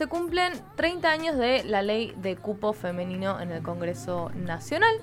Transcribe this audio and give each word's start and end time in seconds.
se 0.00 0.06
cumplen 0.06 0.54
30 0.76 1.10
años 1.10 1.36
de 1.36 1.62
la 1.62 1.82
ley 1.82 2.14
de 2.16 2.34
cupo 2.34 2.72
femenino 2.72 3.38
en 3.38 3.50
el 3.50 3.62
Congreso 3.62 4.30
Nacional. 4.34 4.94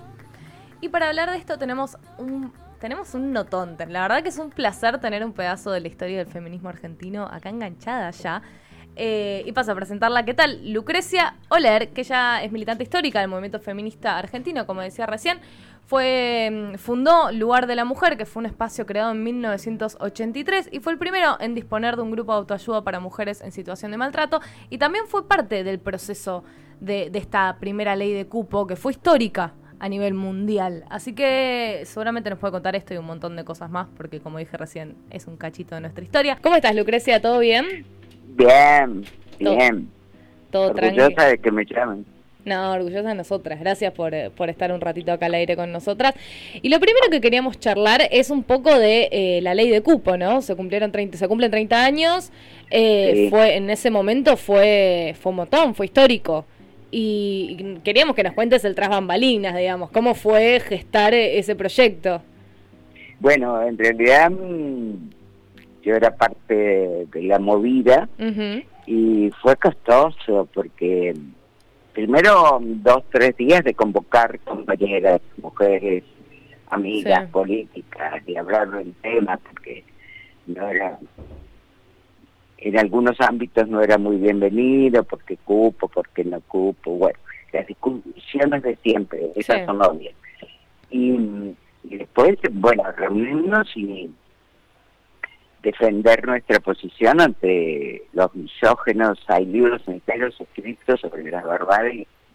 Y 0.81 0.89
para 0.89 1.09
hablar 1.09 1.29
de 1.29 1.37
esto 1.37 1.59
tenemos 1.59 1.99
un, 2.17 2.51
tenemos 2.79 3.13
un 3.13 3.31
notón. 3.31 3.77
La 3.89 4.01
verdad 4.01 4.23
que 4.23 4.29
es 4.29 4.39
un 4.39 4.49
placer 4.49 4.99
tener 4.99 5.23
un 5.23 5.33
pedazo 5.33 5.69
de 5.69 5.81
la 5.81 5.87
historia 5.87 6.17
del 6.17 6.25
feminismo 6.25 6.69
argentino 6.69 7.27
acá 7.31 7.49
enganchada 7.49 8.09
ya. 8.09 8.41
Eh, 8.95 9.43
y 9.45 9.51
paso 9.51 9.73
a 9.73 9.75
presentarla. 9.75 10.25
¿Qué 10.25 10.33
tal? 10.33 10.73
Lucrecia 10.73 11.35
Oler, 11.49 11.89
que 11.89 12.01
ella 12.01 12.41
es 12.41 12.51
militante 12.51 12.81
histórica 12.81 13.19
del 13.19 13.29
movimiento 13.29 13.59
feminista 13.59 14.17
argentino, 14.17 14.65
como 14.65 14.81
decía 14.81 15.05
recién. 15.05 15.37
Fue, 15.87 16.49
mm, 16.51 16.75
fundó 16.75 17.31
Lugar 17.31 17.65
de 17.65 17.75
la 17.75 17.85
Mujer, 17.85 18.17
que 18.17 18.25
fue 18.25 18.41
un 18.41 18.45
espacio 18.45 18.85
creado 18.85 19.11
en 19.11 19.23
1983 19.23 20.67
y 20.71 20.81
fue 20.81 20.91
el 20.91 20.99
primero 20.99 21.37
en 21.39 21.55
disponer 21.55 21.95
de 21.95 22.01
un 22.01 22.11
grupo 22.11 22.33
de 22.33 22.39
autoayuda 22.39 22.83
para 22.83 22.99
mujeres 22.99 23.41
en 23.41 23.53
situación 23.53 23.91
de 23.91 23.97
maltrato 23.97 24.41
y 24.69 24.79
también 24.79 25.05
fue 25.07 25.25
parte 25.25 25.63
del 25.63 25.79
proceso 25.79 26.43
de, 26.81 27.09
de 27.09 27.19
esta 27.19 27.55
primera 27.61 27.95
ley 27.95 28.11
de 28.13 28.27
cupo 28.27 28.67
que 28.67 28.75
fue 28.75 28.91
histórica 28.91 29.53
a 29.79 29.87
nivel 29.87 30.13
mundial. 30.13 30.83
Así 30.89 31.13
que 31.13 31.83
seguramente 31.85 32.29
nos 32.29 32.39
puede 32.39 32.51
contar 32.51 32.75
esto 32.75 32.93
y 32.93 32.97
un 32.97 33.05
montón 33.05 33.37
de 33.37 33.45
cosas 33.45 33.69
más, 33.69 33.87
porque 33.95 34.19
como 34.19 34.39
dije 34.39 34.57
recién, 34.57 34.95
es 35.09 35.25
un 35.25 35.37
cachito 35.37 35.75
de 35.75 35.81
nuestra 35.81 36.03
historia. 36.03 36.37
¿Cómo 36.41 36.55
estás, 36.55 36.75
Lucrecia? 36.75 37.21
¿Todo 37.21 37.39
bien? 37.39 37.85
Bien, 38.35 39.05
bien. 39.39 39.89
Todo, 40.51 40.73
todo 40.73 40.85
Orgullosa 40.85 41.27
de 41.27 41.37
que 41.37 41.49
me 41.49 41.63
llamen. 41.65 42.16
No, 42.47 42.71
orgullosa 42.71 43.09
de 43.09 43.15
nosotras. 43.15 43.59
Gracias 43.59 43.91
por, 43.91 44.13
eh, 44.13 44.29
por, 44.29 44.49
estar 44.49 44.71
un 44.71 44.79
ratito 44.79 45.11
acá 45.11 45.25
al 45.25 45.33
aire 45.33 45.57
con 45.57 45.69
nosotras. 45.69 46.13
Y 46.61 46.69
lo 46.69 46.79
primero 46.79 47.09
que 47.11 47.19
queríamos 47.19 47.59
charlar 47.59 48.07
es 48.09 48.29
un 48.29 48.41
poco 48.41 48.79
de 48.79 49.09
eh, 49.11 49.41
la 49.41 49.53
ley 49.53 49.69
de 49.69 49.81
cupo, 49.81 50.15
¿no? 50.15 50.41
Se 50.41 50.55
cumplieron 50.55 50.93
30, 50.93 51.17
se 51.17 51.27
cumplen 51.27 51.51
30 51.51 51.83
años. 51.83 52.31
Eh, 52.71 53.11
sí. 53.13 53.29
Fue 53.29 53.57
en 53.57 53.69
ese 53.69 53.91
momento 53.91 54.37
fue 54.37 55.13
fue 55.19 55.31
un 55.31 55.35
montón, 55.35 55.75
fue 55.75 55.87
histórico. 55.87 56.45
Y 56.89 57.79
queríamos 57.83 58.15
que 58.15 58.23
nos 58.23 58.31
cuentes 58.31 58.63
el 58.63 58.75
tras 58.75 58.87
bambalinas, 58.87 59.53
digamos, 59.53 59.91
cómo 59.91 60.15
fue 60.15 60.61
gestar 60.61 61.13
ese 61.13 61.53
proyecto. 61.53 62.21
Bueno, 63.19 63.61
en 63.61 63.77
realidad 63.77 64.31
mm, 64.31 64.93
yo 65.83 65.95
era 65.95 66.15
parte 66.15 66.55
de 67.11 67.23
la 67.23 67.39
movida 67.39 68.07
uh 68.17 68.23
-huh. 68.23 68.65
y 68.85 69.31
fue 69.41 69.57
costoso 69.57 70.47
porque 70.53 71.13
primero 71.97 72.59
dos, 72.61 73.05
tres 73.09 73.35
días 73.37 73.63
de 73.63 73.73
convocar 73.73 74.39
compañeras, 74.41 75.19
mujeres, 75.41 76.03
amigas 76.69 77.25
sí. 77.25 77.31
políticas 77.31 78.21
y 78.27 78.35
hablar 78.35 78.69
del 78.69 78.93
tema, 79.01 79.37
porque 79.37 79.83
no 80.45 80.67
era, 80.67 80.99
en 82.59 82.77
algunos 82.77 83.19
ámbitos 83.19 83.67
no 83.67 83.81
era 83.81 83.97
muy 83.97 84.17
bienvenido, 84.17 85.03
porque 85.05 85.37
cupo, 85.37 85.87
porque 85.87 86.23
no 86.23 86.39
cupo, 86.41 86.91
bueno, 86.91 87.17
las 87.51 87.65
discusiones 87.65 88.61
de 88.61 88.75
siempre, 88.83 89.31
esas 89.35 89.61
sí. 89.61 89.65
son 89.65 89.81
obvias. 89.81 90.13
Y, 90.91 91.17
y 91.83 91.97
después, 91.97 92.37
bueno, 92.51 92.83
reunirnos 92.95 93.75
y 93.75 94.11
defender 95.61 96.25
nuestra 96.25 96.59
posición 96.59 97.21
ante 97.21 98.03
los 98.13 98.33
misógenos. 98.35 99.19
Hay 99.27 99.45
libros 99.45 99.81
enteros 99.87 100.39
escritos 100.39 101.01
sobre 101.01 101.29
las 101.31 101.43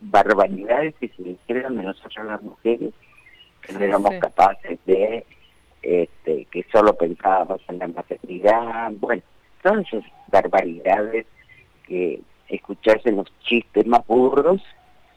barbaridades 0.01 0.95
que 1.01 1.09
se 1.09 1.23
hicieron 1.23 1.77
de 1.77 1.85
nosotros 1.85 2.27
las 2.27 2.43
mujeres, 2.43 2.93
que 3.63 3.73
no 3.73 3.81
éramos 3.81 4.15
sí. 4.15 4.21
capaces 4.21 4.79
de, 4.87 5.25
este, 5.83 6.47
que 6.47 6.65
solo 6.73 6.95
pensábamos 6.95 7.61
en 7.69 7.79
la 7.79 7.89
maternidad. 7.89 8.93
Bueno, 8.99 9.23
todas 9.63 9.87
esas 9.87 10.05
barbaridades 10.29 11.27
que 11.87 12.21
escucharse 12.49 13.13
los 13.13 13.33
chistes 13.41 13.87
más 13.87 14.07
burros. 14.07 14.63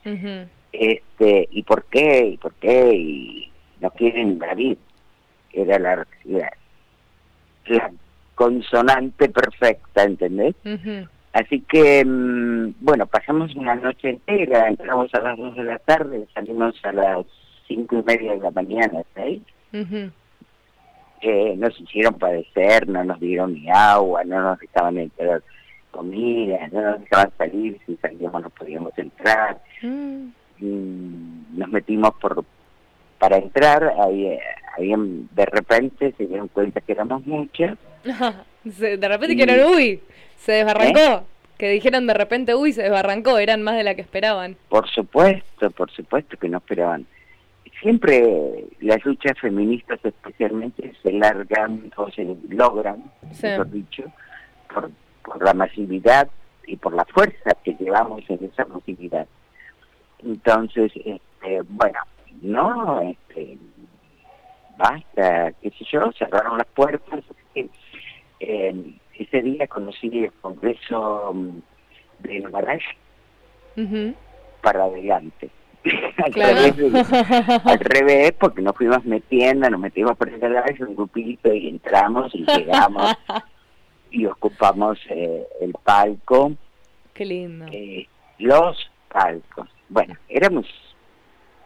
Uh 0.05 0.09
-huh. 0.09 0.47
este 0.71 1.47
¿Y 1.49 1.63
por 1.63 1.83
qué? 1.85 2.27
¿Y 2.33 2.37
por 2.37 2.53
qué? 2.55 2.93
Y 2.93 3.51
no 3.81 3.89
quieren 3.91 4.29
invadir. 4.29 4.77
Era 5.51 5.79
la, 5.79 6.07
la 6.25 6.51
la 7.67 7.91
consonante 8.35 9.29
perfecta, 9.29 10.03
¿entendés? 10.03 10.55
Uh 10.63 10.69
-huh. 10.69 11.09
Así 11.33 11.61
que, 11.61 12.03
mmm, 12.05 12.75
bueno, 12.79 13.05
pasamos 13.07 13.53
una 13.55 13.75
noche 13.75 14.09
entera, 14.09 14.67
entramos 14.67 15.13
a 15.13 15.19
las 15.19 15.37
dos 15.37 15.55
de 15.55 15.63
la 15.63 15.79
tarde, 15.79 16.27
salimos 16.33 16.75
a 16.83 16.91
las 16.93 17.25
cinco 17.67 17.97
y 17.97 18.03
media 18.03 18.33
de 18.33 18.39
la 18.39 18.51
mañana. 18.51 19.03
Uh 19.17 19.77
-huh. 19.77 20.11
eh, 21.21 21.55
nos 21.57 21.79
hicieron 21.79 22.13
padecer, 22.13 22.87
no 22.87 23.03
nos 23.03 23.19
dieron 23.19 23.53
ni 23.53 23.69
agua, 23.69 24.23
no 24.23 24.41
nos 24.41 24.59
dejaban 24.59 24.97
entrar 24.97 25.41
comida, 25.91 26.67
no 26.71 26.81
nos 26.81 26.99
dejaban 27.01 27.31
salir, 27.37 27.79
si 27.85 27.95
salíamos 27.97 28.41
no 28.41 28.49
podíamos 28.49 28.97
entrar. 28.97 29.61
Uh 29.81 29.87
-huh. 29.87 30.31
nos 31.57 31.69
metimos 31.69 32.13
por 32.21 32.45
para 33.19 33.37
entrar, 33.37 33.93
ahí, 33.99 34.37
habían, 34.77 35.29
de 35.33 35.45
repente 35.45 36.13
se 36.17 36.27
dieron 36.27 36.47
cuenta 36.49 36.81
que 36.81 36.91
éramos 36.91 37.25
muchas. 37.25 37.77
de 38.63 39.07
repente 39.07 39.33
y... 39.33 39.63
uy, 39.63 40.01
se 40.37 40.53
desbarrancó. 40.53 40.99
¿Eh? 40.99 41.21
Que 41.57 41.69
dijeron 41.69 42.05
de 42.05 42.13
repente, 42.13 42.53
uy, 42.53 42.73
se 42.73 42.83
desbarrancó, 42.83 43.37
eran 43.37 43.63
más 43.63 43.75
de 43.77 43.83
la 43.83 43.95
que 43.95 44.01
esperaban. 44.01 44.57
Por 44.69 44.89
supuesto, 44.89 45.71
por 45.71 45.89
supuesto 45.91 46.37
que 46.37 46.49
no 46.49 46.57
esperaban. 46.57 47.05
Siempre 47.81 48.65
las 48.81 49.03
luchas 49.05 49.39
feministas 49.39 49.99
especialmente 50.03 50.93
se 51.01 51.11
largan 51.13 51.91
o 51.95 52.09
se 52.11 52.35
logran, 52.49 53.03
sí. 53.31 53.47
mejor 53.47 53.71
dicho, 53.71 54.03
por, 54.73 54.91
por 55.23 55.43
la 55.43 55.53
masividad 55.53 56.29
y 56.67 56.77
por 56.77 56.93
la 56.93 57.05
fuerza 57.05 57.51
que 57.63 57.75
llevamos 57.75 58.23
en 58.29 58.45
esa 58.45 58.65
masividad. 58.65 59.27
Entonces, 60.19 60.91
este, 60.95 61.61
bueno, 61.69 61.99
no, 62.41 63.01
este, 63.01 63.57
basta, 64.77 65.51
qué 65.61 65.69
sé 65.71 65.85
yo, 65.91 66.11
cerraron 66.17 66.57
las 66.57 66.67
puertas. 66.67 67.23
Eh, 68.39 68.93
ese 69.17 69.41
día 69.41 69.67
conocí 69.67 70.09
el 70.25 70.31
Congreso 70.41 71.31
mm, 71.33 71.57
de 72.19 72.39
Numarach 72.39 72.83
uh 73.77 73.81
-huh. 73.81 74.15
para 74.61 74.83
adelante. 74.83 75.49
al, 76.23 76.31
claro. 76.31 76.55
revés, 76.55 77.11
al, 77.65 77.79
revés, 77.79 78.31
porque 78.33 78.61
nos 78.61 78.75
fuimos 78.75 79.05
metiendo, 79.05 79.69
nos 79.69 79.79
metimos 79.79 80.17
por 80.17 80.29
ese 80.29 80.49
lado, 80.49 80.65
un 80.79 80.95
grupito 80.95 81.53
y 81.53 81.69
entramos 81.69 82.33
y 82.33 82.43
llegamos 82.45 83.15
y 84.09 84.25
ocupamos 84.25 84.97
eh, 85.09 85.45
el 85.61 85.73
palco. 85.83 86.53
Qué 87.13 87.25
lindo. 87.25 87.65
Eh, 87.71 88.07
los 88.39 88.89
palcos. 89.09 89.69
Bueno, 89.89 90.15
éramos 90.27 90.65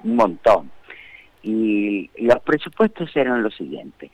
un 0.04 0.16
montón. 0.16 0.72
Y 1.42 2.10
los 2.18 2.40
presupuestos 2.42 3.16
eran 3.16 3.44
los 3.44 3.56
siguientes. 3.56 4.12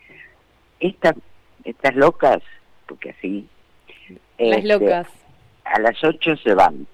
Estas, 0.79 1.15
estas 1.65 1.95
locas, 1.95 2.41
porque 2.87 3.09
así... 3.09 3.47
Las 4.37 4.59
este, 4.59 4.67
locas. 4.67 5.07
A 5.65 5.79
las 5.79 6.01
8 6.03 6.37
se 6.37 6.53
van. 6.53 6.87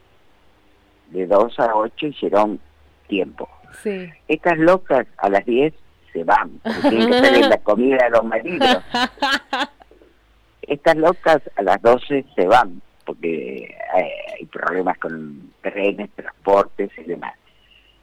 De 1.10 1.28
2 1.28 1.60
a 1.60 1.76
8 1.76 2.08
hicieron 2.08 2.60
tiempo. 3.08 3.50
Sí. 3.84 4.10
Estas 4.28 4.58
locas 4.58 5.06
a 5.18 5.30
las 5.30 5.46
10 5.46 5.74
se 6.14 6.24
van, 6.24 6.60
porque 6.64 6.90
tienen 6.90 7.10
que 7.10 7.22
tener 7.22 7.48
la 7.48 7.58
comida 7.58 7.98
de 8.06 8.10
los 8.12 8.24
maridos. 8.24 8.84
Estas 10.62 10.96
locas 10.96 11.42
a 11.56 11.62
las 11.64 11.82
12 11.82 12.26
se 12.36 12.48
van, 12.48 12.82
porque 13.06 13.76
hay, 13.94 14.10
hay 14.40 14.46
problemas 14.46 14.98
con 15.00 15.52
trenes, 15.62 16.10
transportes 16.12 16.92
y 16.98 17.04
demás. 17.04 17.34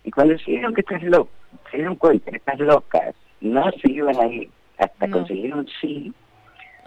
Y 0.04 0.10
cuando 0.10 0.38
se 0.38 0.50
dieron 0.50 0.74
que 0.74 0.82
estas 0.82 1.02
locas, 1.02 1.32
se 1.70 1.78
dieron 1.78 1.96
cuenta 1.96 2.30
que 2.30 2.36
estas 2.36 2.58
locas 2.58 3.14
no 3.40 3.70
se 3.72 3.90
iban 3.90 4.18
a 4.18 4.26
ir 4.26 4.50
hasta 4.78 5.06
no. 5.06 5.18
conseguir 5.18 5.54
un 5.54 5.66
sí, 5.80 6.12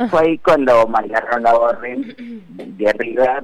fue 0.10 0.22
ahí 0.22 0.38
cuando 0.40 0.88
mandaron 0.88 1.46
a 1.46 1.54
Borren 1.54 2.16
de 2.50 2.90
arriba 2.90 3.44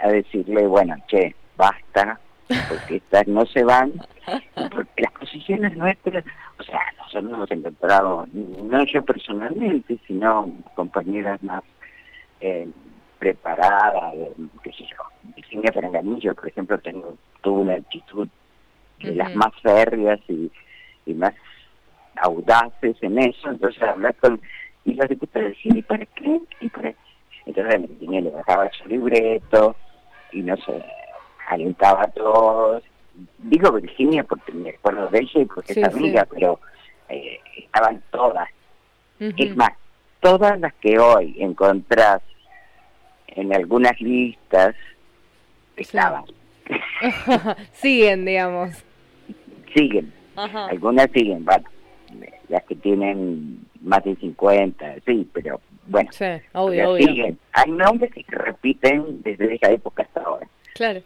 a 0.00 0.08
decirle, 0.08 0.66
bueno, 0.66 0.94
che, 1.08 1.34
basta, 1.56 2.20
porque 2.68 2.96
estas 2.96 3.26
no 3.26 3.44
se 3.46 3.64
van, 3.64 3.92
porque 4.54 5.02
las 5.02 5.12
posiciones 5.12 5.76
nuestras, 5.76 6.24
o 6.58 6.62
sea, 6.62 6.80
nosotros 6.98 7.32
hemos 7.32 7.50
encontrado, 7.50 8.26
no 8.32 8.84
yo 8.84 9.04
personalmente, 9.04 9.98
sino 10.06 10.50
compañeras 10.74 11.42
más 11.42 11.62
eh, 12.40 12.68
preparadas, 13.18 14.14
qué 14.62 14.72
sé 14.72 14.84
yo, 14.84 15.02
Virginia 15.36 15.72
Peranganillo, 15.72 16.34
por 16.34 16.48
ejemplo, 16.48 16.78
tengo, 16.78 17.16
tuvo 17.40 17.60
una 17.60 17.74
actitud 17.74 18.28
de 19.00 19.14
las 19.14 19.34
más 19.34 19.52
férreas 19.62 20.20
y, 20.28 20.50
y, 21.06 21.14
más 21.14 21.34
audaces 22.16 22.96
en 23.00 23.18
eso, 23.18 23.48
entonces 23.48 23.80
hablar 23.82 24.14
con 24.16 24.40
y 24.88 24.94
los 24.94 25.08
diputados 25.08 25.50
decían, 25.50 25.76
¿y 25.76 25.82
para 25.82 26.06
qué? 26.06 26.40
¿Y 26.60 26.68
para 26.70 26.94
Entonces 27.44 27.88
Virginia 27.88 28.20
le 28.22 28.30
bajaba 28.30 28.70
su 28.72 28.88
libreto 28.88 29.76
y 30.32 30.42
no 30.42 30.56
sé, 30.56 30.82
alentaba 31.48 32.04
a 32.04 32.08
todos. 32.08 32.82
Digo 33.38 33.72
Virginia 33.72 34.24
porque 34.24 34.52
me 34.52 34.70
acuerdo 34.70 35.08
de 35.08 35.18
ella 35.18 35.40
y 35.40 35.44
porque 35.44 35.74
sí, 35.74 35.80
es 35.80 35.94
amiga, 35.94 36.22
sí. 36.22 36.30
pero 36.34 36.60
eh, 37.10 37.38
estaban 37.56 38.02
todas. 38.10 38.48
Uh 39.20 39.24
-huh. 39.24 39.34
Es 39.36 39.56
más, 39.56 39.72
todas 40.20 40.58
las 40.58 40.72
que 40.74 40.98
hoy 40.98 41.36
encontrás 41.38 42.22
en 43.28 43.54
algunas 43.54 44.00
listas 44.00 44.74
estaban. 45.76 46.24
siguen, 47.72 48.24
digamos. 48.24 48.84
Siguen. 49.74 50.14
Algunas 50.36 51.10
siguen, 51.12 51.44
bueno, 51.44 51.68
las 52.48 52.64
que 52.64 52.74
tienen 52.76 53.66
más 53.80 54.04
de 54.04 54.16
50, 54.16 54.96
sí, 55.06 55.28
pero 55.32 55.60
bueno, 55.86 56.10
sí, 56.12 56.24
obvio, 56.52 56.90
obvio. 56.90 57.06
siguen. 57.06 57.38
Hay 57.52 57.70
nombres 57.70 58.12
que 58.12 58.22
se 58.24 58.36
repiten 58.36 59.22
desde 59.22 59.54
esa 59.54 59.70
época 59.70 60.02
hasta 60.02 60.22
ahora. 60.22 60.46
Claro. 60.74 61.00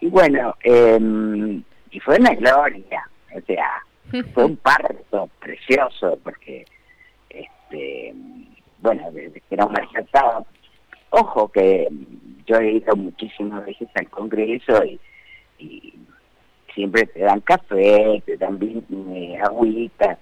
Y 0.00 0.08
bueno, 0.08 0.54
eh, 0.62 1.60
y 1.90 2.00
fue 2.00 2.16
una 2.18 2.34
gloria, 2.34 3.08
o 3.34 3.40
sea, 3.42 3.82
fue 4.34 4.44
un 4.44 4.56
parto 4.56 5.28
precioso, 5.40 6.18
porque, 6.22 6.64
este 7.30 8.14
bueno, 8.78 9.10
desde 9.10 9.40
que 9.40 9.54
era 9.54 9.64
una 9.64 9.82
ojo 11.10 11.48
que 11.48 11.88
yo 12.46 12.56
he 12.58 12.72
ido 12.72 12.94
muchísimas 12.94 13.64
veces 13.66 13.88
al 13.94 14.08
Congreso 14.08 14.84
y, 15.58 15.92
siempre 16.76 17.06
te 17.06 17.20
dan 17.20 17.40
café, 17.40 18.22
te 18.24 18.36
dan 18.36 18.60
eh, 18.62 19.38
agüita, 19.42 20.18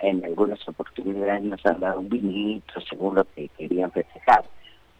en 0.00 0.24
algunas 0.24 0.66
oportunidades 0.66 1.42
nos 1.42 1.64
han 1.66 1.80
dado 1.80 2.00
un 2.00 2.08
vinito 2.08 2.80
según 2.88 3.16
lo 3.16 3.24
que 3.34 3.48
querían 3.58 3.92
festejar, 3.92 4.44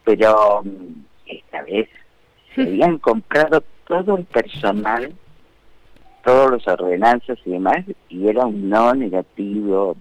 pero 0.05 0.63
mm, 0.63 1.05
esta 1.27 1.63
vez 1.63 1.89
se 2.55 2.63
habían 2.63 2.99
comprado 2.99 3.65
todo 3.87 4.19
el 4.19 4.25
personal, 4.27 5.13
todos 6.25 6.51
los 6.51 6.69
ordenanzas 6.69 7.39
y 7.45 7.53
demás, 7.53 7.85
y 8.11 8.29
era 8.29 8.45
un 8.45 8.69
no 8.69 8.95
negativo, 8.95 9.97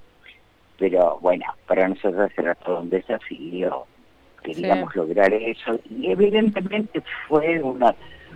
pero 0.78 1.20
bueno, 1.22 1.46
para 1.68 1.88
nosotros 1.88 2.30
era 2.36 2.54
todo 2.56 2.82
un 2.82 2.90
desafío, 2.90 3.86
queríamos 4.44 4.94
lograr 4.94 5.34
eso, 5.34 5.80
y 5.90 6.12
evidentemente 6.12 7.02
fue 7.30 7.62
una, 7.62 7.96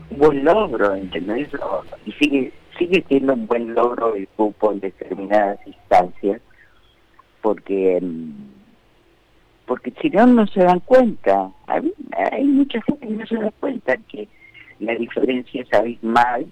un 0.10 0.18
buen 0.18 0.46
logro, 0.46 0.96
¿entendés? 0.96 1.50
Y 2.06 2.12
sigue, 2.14 2.54
sigue 2.82 3.04
siendo 3.08 3.34
un 3.34 3.46
buen 3.46 3.76
logro 3.76 4.16
el 4.16 4.28
cupo 4.30 4.72
en 4.72 4.80
determinadas 4.80 5.60
instancias, 5.68 6.42
porque 7.42 8.02
porque 9.68 9.94
si 10.02 10.10
no, 10.10 10.26
no 10.26 10.48
se 10.48 10.64
dan 10.64 10.80
cuenta. 10.82 11.50
Hay, 11.68 11.94
hay 12.32 12.44
mucha 12.44 12.82
gente 12.82 13.08
que 13.08 13.14
no 13.14 13.26
se 13.26 13.36
da 13.36 13.52
cuenta 13.60 13.96
que 13.98 14.28
la 14.80 14.96
diferencia 14.96 15.62
es 15.62 15.74
abismal 15.74 16.46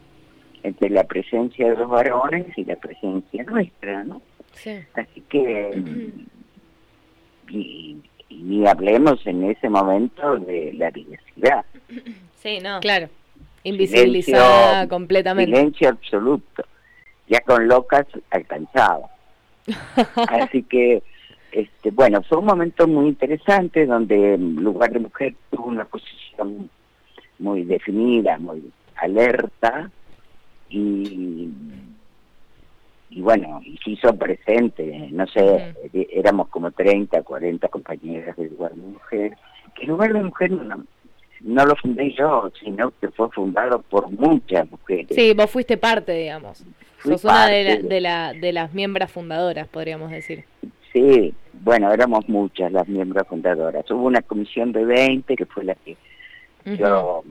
entre 0.64 0.90
la 0.90 1.04
presencia 1.04 1.70
de 1.70 1.78
los 1.78 1.90
varones 1.90 2.46
y 2.56 2.64
la 2.64 2.76
presencia 2.76 3.44
nuestra, 3.44 4.04
¿no? 4.04 4.22
Así 4.94 5.22
que, 5.30 6.12
y, 7.50 7.98
y, 8.30 8.66
hablemos 8.66 9.26
en 9.26 9.44
ese 9.46 9.70
momento 9.70 10.38
de 10.38 10.74
la 10.74 10.92
diversidad. 10.92 11.66
Sí, 12.36 12.60
no, 12.60 12.80
claro. 12.80 13.10
Invisibilizada 13.64 14.88
completamente. 14.88 15.56
Silencio 15.56 15.90
absoluto. 15.90 16.64
Ya 17.28 17.42
con 17.42 17.68
locas 17.68 18.06
alcanzaba. 18.32 19.10
Así 20.16 20.64
que, 20.64 21.04
este, 21.52 21.92
bueno, 21.92 22.22
fue 22.24 22.40
un 22.40 22.46
momento 22.46 22.88
muy 22.88 23.08
interesante 23.08 23.86
donde 23.86 24.38
lugar 24.38 24.92
de 24.92 25.00
mujer 25.00 25.36
tuvo 25.52 25.66
una 25.68 25.86
posición 25.86 26.70
muy 27.38 27.64
definida, 27.64 28.38
muy 28.40 28.72
alerta 28.96 29.90
y 30.70 31.50
y 33.12 33.22
bueno, 33.22 33.60
y 33.64 33.78
se 33.78 33.92
hizo 33.92 34.16
presente, 34.16 35.10
no 35.12 35.26
sé, 35.28 35.74
eh, 35.94 36.08
éramos 36.12 36.48
como 36.50 36.72
30, 36.72 37.24
40 37.24 37.68
compañeras 37.70 38.38
del 38.38 38.50
lugar 38.50 38.74
de 38.74 38.82
mujer, 38.82 39.38
que 39.74 39.84
el 39.84 39.90
lugar 39.90 40.14
de 40.14 40.24
mujer 40.24 40.52
no, 40.52 40.84
no 41.42 41.66
lo 41.66 41.76
fundé 41.76 42.14
yo, 42.14 42.52
sino 42.62 42.92
que 43.00 43.10
fue 43.10 43.30
fundado 43.30 43.82
por 43.82 44.10
muchas 44.12 44.70
mujeres. 44.70 45.08
Sí, 45.12 45.34
vos 45.34 45.50
fuiste 45.50 45.78
parte, 45.78 46.14
digamos. 46.14 46.66
Sos 47.04 47.24
una 47.24 47.48
de, 47.48 47.84
de, 47.84 48.02
la, 48.02 48.34
de 48.34 48.52
las 48.52 48.74
miembros 48.74 49.12
fundadoras, 49.12 49.68
podríamos 49.68 50.12
decir. 50.12 50.44
Sí, 50.92 51.34
bueno, 51.54 51.92
éramos 51.92 52.28
muchas 52.28 52.72
las 52.72 52.88
miembros 52.88 53.28
fundadoras. 53.28 53.90
Hubo 53.92 54.06
una 54.06 54.22
comisión 54.22 54.72
de 54.72 54.86
20 54.86 55.36
que 55.36 55.46
fue 55.46 55.64
la 55.64 55.76
que 55.76 55.96
yo, 56.66 57.24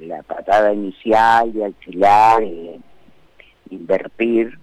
la 0.00 0.22
patada 0.22 0.72
inicial 0.72 1.52
de 1.52 1.64
alquilar, 1.64 2.42
y 2.42 2.80
invertir, 3.70 4.58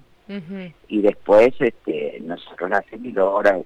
y 0.87 1.01
después 1.01 1.49
este, 1.59 2.19
nosotros 2.21 2.69
las 2.69 2.85
seguidoras 2.85 3.63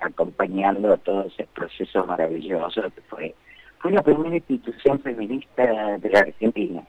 acompañando 0.00 0.96
todo 0.98 1.24
ese 1.24 1.46
proceso 1.54 2.04
maravilloso 2.04 2.82
que 2.82 3.00
fue, 3.02 3.34
fue 3.80 3.92
la 3.92 4.02
primera 4.02 4.36
institución 4.36 5.00
feminista 5.00 5.96
de 5.98 6.10
la 6.10 6.20
Argentina. 6.20 6.82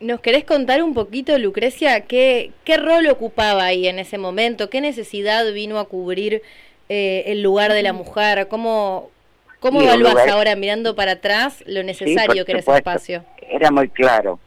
¿Nos 0.00 0.20
querés 0.20 0.44
contar 0.44 0.82
un 0.82 0.94
poquito, 0.94 1.36
Lucrecia, 1.38 2.02
qué, 2.06 2.52
qué 2.64 2.76
rol 2.76 3.06
ocupaba 3.08 3.64
ahí 3.64 3.86
en 3.86 3.98
ese 3.98 4.18
momento? 4.18 4.68
¿Qué 4.70 4.80
necesidad 4.80 5.52
vino 5.52 5.78
a 5.78 5.84
cubrir 5.84 6.42
eh, 6.88 7.24
el 7.26 7.42
lugar 7.42 7.72
de 7.72 7.82
la 7.82 7.92
mujer? 7.92 8.48
¿Cómo, 8.48 9.10
cómo 9.60 9.80
evaluás 9.80 10.28
ahora, 10.28 10.56
mirando 10.56 10.96
para 10.96 11.12
atrás, 11.12 11.62
lo 11.66 11.82
necesario 11.84 12.44
que 12.44 12.52
era 12.52 12.60
ese 12.60 12.74
espacio? 12.74 13.24
Era 13.48 13.70
muy 13.70 13.88
claro. 13.88 14.40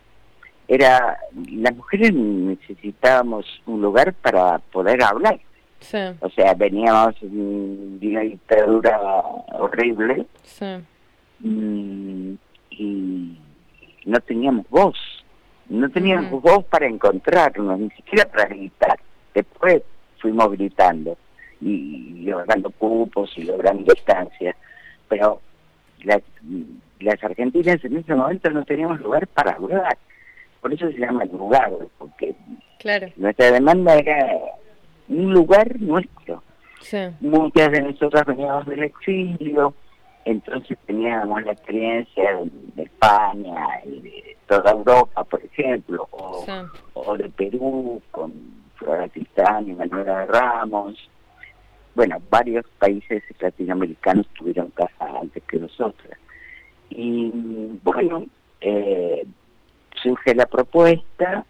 Era, 0.68 1.20
las 1.52 1.76
mujeres 1.76 2.14
necesitábamos 2.14 3.46
un 3.66 3.82
lugar 3.82 4.14
para 4.14 4.60
poder 4.60 5.02
hablar. 5.04 5.40
O 6.20 6.30
sea, 6.30 6.54
veníamos 6.56 7.16
de 7.22 8.08
una 8.08 8.22
dictadura 8.22 9.00
horrible 9.54 10.26
mm, 10.60 10.95
y 11.42 12.38
no 14.06 14.20
teníamos 14.22 14.70
voz 14.70 14.98
no 15.70 15.90
teníamos 15.90 16.42
voz 16.42 16.64
para 16.66 16.88
encontrarnos, 16.88 17.80
ni 17.80 17.90
siquiera 17.92 18.30
para 18.30 18.46
gritar. 18.46 19.00
Después 19.34 19.82
fuimos 20.20 20.52
gritando 20.52 21.18
y, 21.62 22.24
logrando 22.26 22.70
cupos 22.72 23.32
y 23.38 23.44
logrando 23.44 23.92
distancias, 23.94 24.56
pero 25.08 25.42
las, 26.04 26.22
las 27.00 27.24
argentinas 27.24 27.84
en 27.84 27.98
ese 27.98 28.14
momento 28.16 28.50
no 28.52 28.64
teníamos 28.64 29.00
lugar 29.02 29.28
para 29.28 29.54
hablar. 29.54 29.98
Por 30.62 30.74
eso 30.74 30.90
se 30.92 30.98
llama 30.98 31.26
lugar, 31.26 31.72
porque 31.98 32.36
nuestra 33.18 33.52
demanda 33.52 33.96
era 33.96 34.32
un 35.08 35.34
lugar 35.34 35.80
nuestro. 35.80 36.44
Muchas 37.20 37.72
de 37.72 37.82
nosotras 37.82 38.26
veníamos 38.26 38.66
del 38.68 38.84
exilio, 38.84 39.74
entonces 40.26 40.78
teníamos 40.88 41.44
la 41.44 41.52
experiencia 41.52 42.40
de, 42.76 42.84
España 42.84 43.56
y 43.86 44.02
de 44.02 44.38
toda 44.48 44.72
Europa, 44.72 45.24
por 45.24 45.44
ejemplo, 45.44 46.08
o, 46.12 47.18
de 47.18 47.30
Perú 47.30 48.02
con 48.12 48.34
Flora 48.76 49.08
Tristán 49.08 49.70
y 49.70 49.74
Manuela 49.74 50.26
Ramos. 50.26 51.10
Bueno, 51.94 52.18
varios 52.30 52.66
países 52.80 53.24
latinoamericanos 53.40 54.28
tuvieron 54.30 54.72
casa 54.72 55.20
antes 55.22 55.44
que 55.44 55.60
nosotras. 55.60 56.18
Y 56.90 57.32
bueno, 57.84 58.26
eh, 58.62 59.26
surge 60.02 60.34
la 60.34 60.48
propuesta, 60.48 61.46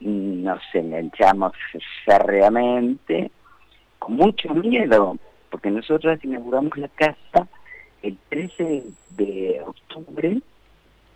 nos 0.00 0.62
enganchamos 0.72 1.52
férreamente, 2.06 3.30
con 3.98 4.14
mucho 4.16 4.54
miedo, 4.54 5.18
porque 5.50 5.70
nosotros 5.70 6.18
inauguramos 6.24 6.76
la 6.78 6.88
casa 6.88 7.46
el 8.02 8.16
13 8.28 8.84
de 9.16 9.60
octubre 9.64 10.40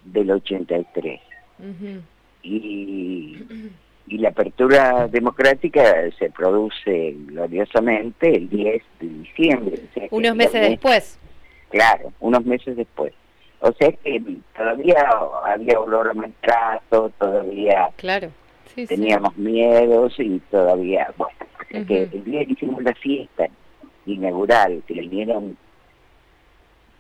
del 0.05 0.31
83. 0.31 1.21
y, 2.43 3.39
y 4.07 4.19
la 4.19 4.29
apertura 4.29 5.09
democrática 5.09 5.83
se 6.19 6.31
produce 6.31 7.15
gloriosamente 7.27 8.37
el 8.37 8.49
10 8.49 8.83
de 9.01 9.09
diciembre. 9.09 9.81
unos 10.11 10.37
meses 10.37 10.61
después. 10.69 11.19
Claro, 11.71 12.13
unos 12.21 12.45
meses 12.45 12.77
después. 12.77 13.13
O 13.61 13.73
sea 13.73 13.91
que 13.91 14.23
todavía 14.55 15.09
había 15.47 15.81
olor 15.81 16.11
a 16.11 16.15
maltrato, 16.15 17.11
todavía 17.19 17.89
claro. 17.97 18.29
teníamos 18.75 19.35
miedos 19.39 20.15
y 20.19 20.39
todavía, 20.51 21.13
bueno, 21.17 21.35
que 21.87 22.03
el 22.03 22.25
día 22.25 22.45
que 22.45 22.53
hicimos 22.53 22.83
la 22.83 22.95
fiesta 22.95 23.49
inaugural, 24.05 24.83
que 24.87 24.95
vinieron 24.95 25.57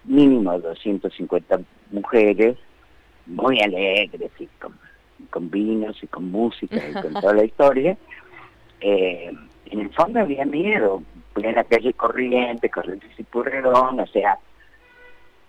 mínimo 0.04 0.58
250 0.58 1.60
mujeres, 1.90 2.56
muy 3.26 3.60
alegres 3.60 4.30
y 4.38 4.48
con, 5.30 5.50
vinos 5.50 6.02
y 6.02 6.06
con 6.06 6.30
música 6.30 6.76
y 6.76 6.92
con 6.92 7.14
toda 7.14 7.34
la 7.34 7.44
historia. 7.44 7.96
Eh, 8.80 9.32
en 9.66 9.80
el 9.80 9.90
fondo 9.94 10.20
había 10.20 10.44
miedo, 10.44 11.02
en 11.36 11.54
la 11.54 11.64
calle 11.64 11.92
Corriente, 11.94 12.68
Corrientes 12.68 13.10
y 13.18 13.22
Purredón, 13.22 14.00
o 14.00 14.06
sea, 14.06 14.38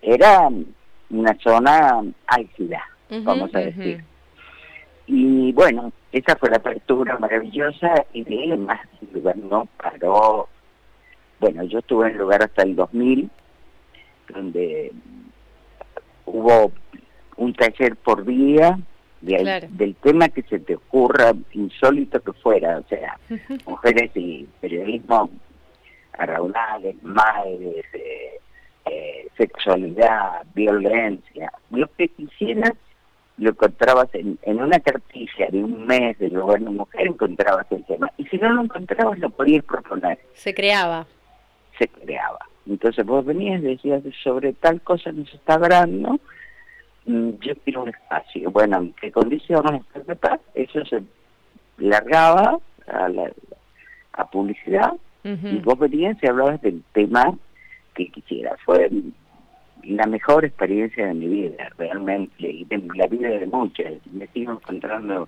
era 0.01 0.49
una 1.09 1.37
zona 1.39 2.03
álgida, 2.27 2.83
vamos 3.23 3.53
a 3.53 3.59
decir. 3.59 4.03
Y 5.07 5.51
bueno, 5.53 5.91
esa 6.11 6.35
fue 6.35 6.49
la 6.49 6.57
apertura 6.57 7.17
maravillosa 7.19 8.05
y 8.13 8.23
de 8.23 8.45
él 8.45 8.57
más 8.57 8.79
el 9.01 9.13
lugar 9.13 9.37
no 9.37 9.67
paró. 9.77 10.47
Bueno, 11.39 11.63
yo 11.63 11.79
estuve 11.79 12.07
en 12.07 12.13
el 12.13 12.19
lugar 12.19 12.41
hasta 12.41 12.63
el 12.63 12.75
2000, 12.75 13.29
donde 14.29 14.91
hubo 16.25 16.71
un 17.37 17.53
taller 17.53 17.95
por 17.95 18.25
día 18.25 18.79
del 19.21 19.95
tema 20.01 20.29
que 20.29 20.43
se 20.43 20.59
te 20.59 20.75
ocurra, 20.75 21.33
insólito 21.53 22.21
que 22.21 22.33
fuera, 22.33 22.79
o 22.79 22.87
sea, 22.87 23.17
mujeres 23.65 24.11
y 24.15 24.47
periodismo, 24.61 25.29
arraunales, 26.13 26.95
madres, 27.03 27.85
eh, 27.93 28.39
eh, 28.85 29.27
sexualidad, 29.35 30.43
violencia, 30.53 31.51
lo 31.71 31.87
que 31.97 32.07
quisieras 32.09 32.73
lo 33.37 33.49
encontrabas 33.49 34.07
en, 34.13 34.39
en 34.43 34.61
una 34.61 34.79
cartilla 34.79 35.47
de 35.49 35.61
un 35.61 35.85
mes 35.85 36.17
de 36.19 36.29
lugar 36.29 36.61
de 36.61 36.69
mujer, 36.69 37.07
encontrabas 37.07 37.65
el 37.71 37.83
tema. 37.83 38.09
Y 38.17 38.25
si 38.27 38.37
no 38.37 38.49
lo 38.49 38.61
encontrabas, 38.61 39.19
lo 39.19 39.29
podías 39.29 39.63
proponer. 39.65 40.19
Se 40.33 40.53
creaba. 40.53 41.05
Se 41.77 41.87
creaba. 41.89 42.39
Entonces 42.67 43.05
vos 43.05 43.25
venías 43.25 43.61
y 43.61 43.65
decías, 43.65 44.03
sobre 44.23 44.53
tal 44.53 44.81
cosa 44.81 45.11
nos 45.11 45.31
está 45.33 45.55
hablando, 45.55 46.19
mm, 47.05 47.29
yo 47.41 47.53
quiero 47.63 47.83
un 47.83 47.89
espacio. 47.89 48.51
Bueno, 48.51 48.89
¿qué 48.99 49.11
condiciones? 49.11 49.83
Eso 50.53 50.85
se 50.85 51.03
largaba 51.77 52.59
a, 52.87 53.09
la, 53.09 53.31
a 54.13 54.29
publicidad 54.29 54.93
y 55.23 55.57
vos 55.57 55.79
venías 55.79 56.17
y 56.21 56.27
hablabas 56.27 56.61
del 56.61 56.83
tema 56.93 57.35
que 57.95 58.09
quisieras. 58.09 58.59
Fue 58.63 58.91
la 59.83 60.05
mejor 60.05 60.45
experiencia 60.45 61.07
de 61.07 61.13
mi 61.15 61.27
vida, 61.27 61.69
realmente, 61.77 62.47
y 62.47 62.63
de 62.65 62.77
la 62.95 63.07
vida 63.07 63.29
de 63.29 63.47
muchas. 63.47 63.93
Me 64.11 64.27
sigo 64.27 64.53
encontrando 64.53 65.27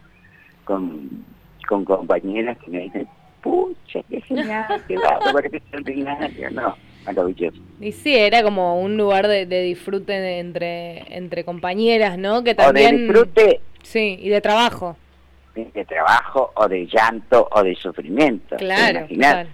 con, 0.66 1.26
con 1.68 1.84
compañeras 1.86 2.58
que 2.60 2.70
me 2.70 2.82
dicen, 2.82 3.08
pucha, 3.42 4.02
qué 4.10 4.22
genial, 4.22 4.84
qué 4.88 4.98
bárbaro, 4.98 5.50
qué 5.50 5.58
extraordinario. 5.58 6.52
No, 6.52 6.76
Y 7.80 7.92
sí, 7.92 8.16
era 8.16 8.44
como 8.44 8.82
un 8.82 8.98
lugar 8.98 9.28
de, 9.28 9.46
de 9.46 9.62
disfrute 9.62 10.40
entre, 10.40 11.16
entre 11.16 11.44
compañeras, 11.44 12.18
¿no? 12.18 12.44
Que 12.44 12.56
también... 12.56 12.88
O 12.88 12.98
de 12.98 13.04
disfrute. 13.04 13.62
Sí, 13.84 14.18
y 14.22 14.30
de 14.30 14.42
trabajo. 14.42 14.98
De, 15.56 15.86
trabajo, 15.86 16.52
o 16.56 16.68
de 16.68 16.86
llanto, 16.86 17.48
o 17.52 17.64
de 17.64 17.76
sufrimiento. 17.76 18.58
Claro, 18.58 19.08
claro. 19.08 19.50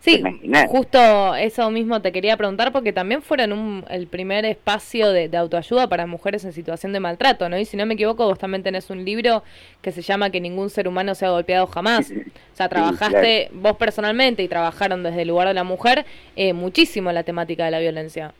Sí, 0.00 0.22
justo 0.68 1.34
eso 1.34 1.70
mismo 1.70 2.00
te 2.00 2.12
quería 2.12 2.36
preguntar 2.36 2.72
porque 2.72 2.92
también 2.92 3.22
fueron 3.22 3.52
un, 3.52 3.84
el 3.90 4.06
primer 4.06 4.44
espacio 4.44 5.10
de, 5.10 5.36
autoayuda 5.36 5.88
para 5.88 6.06
mujeres 6.06 6.44
en 6.44 6.52
situación 6.52 6.92
de 6.92 7.00
maltrato, 7.00 7.48
¿no? 7.48 7.58
Y 7.58 7.64
si 7.64 7.76
no 7.76 7.86
me 7.86 7.94
equivoco, 7.94 8.24
vos 8.24 8.38
también 8.38 8.62
tenés 8.62 8.88
un 8.90 9.04
libro 9.04 9.42
que 9.82 9.92
se 9.92 10.02
llama 10.02 10.30
Que 10.30 10.40
ningún 10.40 10.70
ser 10.70 10.86
humano 10.86 11.14
se 11.14 11.26
ha 11.26 11.30
golpeado 11.30 11.66
jamás. 11.66 12.12
O 12.52 12.56
sea, 12.56 12.70
trabajaste 12.70 13.50
vos 13.52 13.76
personalmente 13.76 14.42
y 14.42 14.48
trabajaron 14.48 15.02
desde 15.02 15.22
el 15.22 15.28
lugar 15.28 15.46
de 15.48 15.52
la 15.52 15.62
mujer 15.62 16.06
eh, 16.36 16.54
muchísimo 16.54 17.12
la 17.12 17.22
temática 17.22 17.66
de 17.66 17.70
la 17.70 17.80
violencia. 17.80 18.32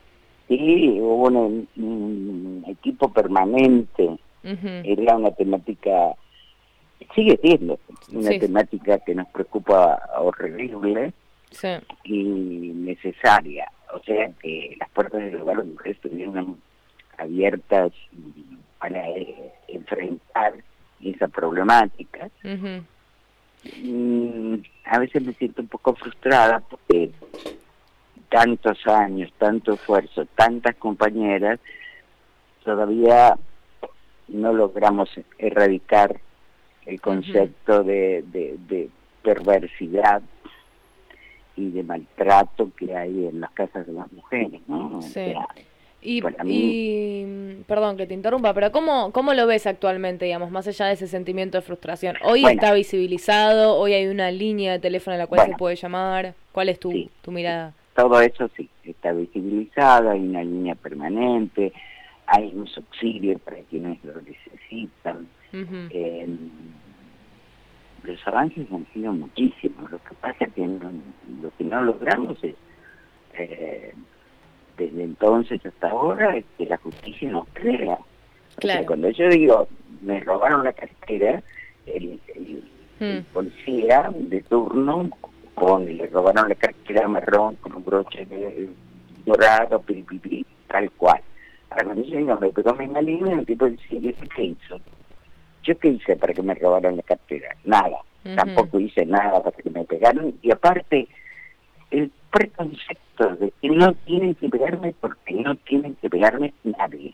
Sí, 0.47 0.97
hubo 0.99 1.27
un, 1.27 2.65
equipo 2.67 3.13
permanente. 3.13 4.09
Era 4.43 5.17
una 5.17 5.29
temática, 5.29 6.15
sigue 7.13 7.37
siendo 7.43 7.77
una 8.11 8.31
temática 8.39 8.97
que 8.97 9.13
nos 9.13 9.27
preocupa 9.27 10.01
horrible 10.17 11.13
y 12.03 12.23
necesaria. 12.23 13.71
O 13.93 13.99
sea 14.03 14.29
que 14.41 14.75
las 14.79 14.89
puertas 14.89 15.21
del 15.21 15.41
hogar 15.41 15.57
de 15.57 15.63
mujeres 15.63 15.97
estuvieron 15.97 16.59
abiertas 17.17 17.91
para 18.79 19.09
eh, 19.09 19.53
enfrentar 19.67 20.53
esa 21.03 21.27
problemática. 21.27 22.29
a 24.85 24.99
veces 24.99 25.23
me 25.23 25.33
siento 25.33 25.61
un 25.61 25.67
poco 25.67 25.95
frustrada 25.95 26.59
porque 26.59 27.11
tantos 28.29 28.85
años, 28.87 29.31
tanto 29.37 29.73
esfuerzo, 29.73 30.25
tantas 30.35 30.75
compañeras, 30.75 31.59
todavía 32.63 33.37
no 34.27 34.53
logramos 34.53 35.09
erradicar 35.37 36.19
el 36.85 37.01
concepto 37.01 37.83
de, 37.83 38.23
de 38.31 38.89
perversidad 39.23 40.21
y 41.57 41.71
de 41.71 41.83
maltrato 41.83 42.71
que 42.77 42.95
hay 42.95 43.25
en 43.25 43.41
las 43.41 43.51
casas 43.51 43.85
de 43.85 43.93
las 43.93 44.11
mujeres, 44.13 44.61
¿no? 44.67 45.01
Sí. 45.01 45.33
y, 46.01 46.21
perdón 47.67 47.97
que 47.97 48.05
te 48.05 48.13
interrumpa, 48.13 48.53
pero 48.53 48.71
¿cómo, 48.71 49.11
¿cómo 49.11 49.33
lo 49.33 49.47
ves 49.47 49.67
actualmente, 49.67 50.25
digamos, 50.25 50.51
más 50.51 50.67
allá 50.67 50.85
de 50.85 50.93
ese 50.93 51.07
sentimiento 51.07 51.57
de 51.57 51.63
frustración? 51.63 52.15
Hoy 52.23 52.45
está 52.45 52.73
visibilizado, 52.73 53.75
hoy 53.75 53.93
hay 53.93 54.07
una 54.07 54.31
línea 54.31 54.73
de 54.73 54.79
teléfono 54.79 55.15
a 55.15 55.17
la 55.17 55.27
cual 55.27 55.47
se 55.47 55.55
puede 55.57 55.75
llamar. 55.75 56.35
¿Cuál 56.51 56.69
es 56.69 56.79
tu, 56.79 57.09
tu 57.21 57.31
mirada? 57.31 57.73
Todo 57.95 58.21
eso 58.21 58.49
sí, 58.55 58.69
está 58.83 59.11
visibilizado, 59.11 60.11
hay 60.11 60.19
una 60.19 60.43
línea 60.43 60.75
permanente, 60.75 61.73
hay 62.27 62.51
un 62.53 62.67
subsidio 62.67 63.39
para 63.39 63.57
quienes 63.69 63.97
lo 64.03 64.13
necesitan 64.21 65.27
los 68.07 68.27
avances 68.27 68.65
han 68.71 68.85
sido 68.93 69.11
muchísimos. 69.11 69.91
Lo 69.91 69.99
que 69.99 70.15
pasa 70.21 70.45
es 70.45 70.53
que 70.53 70.65
lo 70.65 71.51
que 71.57 71.63
no 71.63 71.81
logramos 71.81 72.41
es, 72.43 72.55
eh, 73.33 73.93
desde 74.77 75.03
entonces 75.03 75.63
hasta 75.65 75.89
ahora, 75.89 76.37
es 76.37 76.45
que 76.57 76.65
la 76.65 76.77
justicia 76.77 77.29
nos 77.29 77.47
crea. 77.53 77.97
cuando 78.85 79.09
yo 79.09 79.29
digo, 79.29 79.67
me 80.01 80.19
robaron 80.21 80.63
la 80.63 80.73
cartera, 80.73 81.43
el, 81.85 82.19
hmm. 82.99 83.33
policía 83.33 84.09
de 84.15 84.41
turno 84.43 85.09
con 85.53 85.85
le 85.85 86.07
robaron 86.07 86.49
la 86.49 86.55
cartera 86.55 87.07
marrón 87.07 87.55
con 87.55 87.75
un 87.75 87.83
broche 87.83 88.25
de, 88.25 88.69
dorado, 89.25 89.81
piripipi, 89.81 90.45
tal 90.67 90.89
cual. 90.91 91.21
Ahora 91.69 91.83
cuando 91.83 92.03
yo 92.03 92.17
digo, 92.17 92.37
me 92.39 92.49
pegó 92.49 92.73
mi 92.75 92.87
maligno, 92.87 93.31
el 93.31 93.45
tipo 93.45 93.65
dice, 93.65 94.15
¿qué 94.35 94.43
hizo? 94.43 94.79
¿Yo 95.67 95.77
qué 95.77 95.89
hice 95.89 96.15
para 96.15 96.33
que 96.33 96.41
me 96.41 96.55
robaran 96.55 96.95
la 96.95 97.03
cartera? 97.03 97.49
Nada. 97.65 97.97
Tampoco 98.35 98.79
hice 98.79 99.05
nada 99.05 99.43
para 99.43 99.55
que 99.57 99.69
me 99.69 99.83
pegaran. 99.83 100.33
Y 100.41 100.49
aparte, 100.51 101.07
el 101.91 102.09
preconcepto 102.31 103.35
de 103.35 103.51
que 103.61 103.69
no 103.69 103.93
tienen 104.05 104.35
que 104.35 104.47
pegarme 104.47 104.93
porque 104.99 105.33
no 105.33 105.55
tienen 105.55 105.95
que 105.95 106.09
pegarme 106.09 106.53
nadie. 106.63 107.13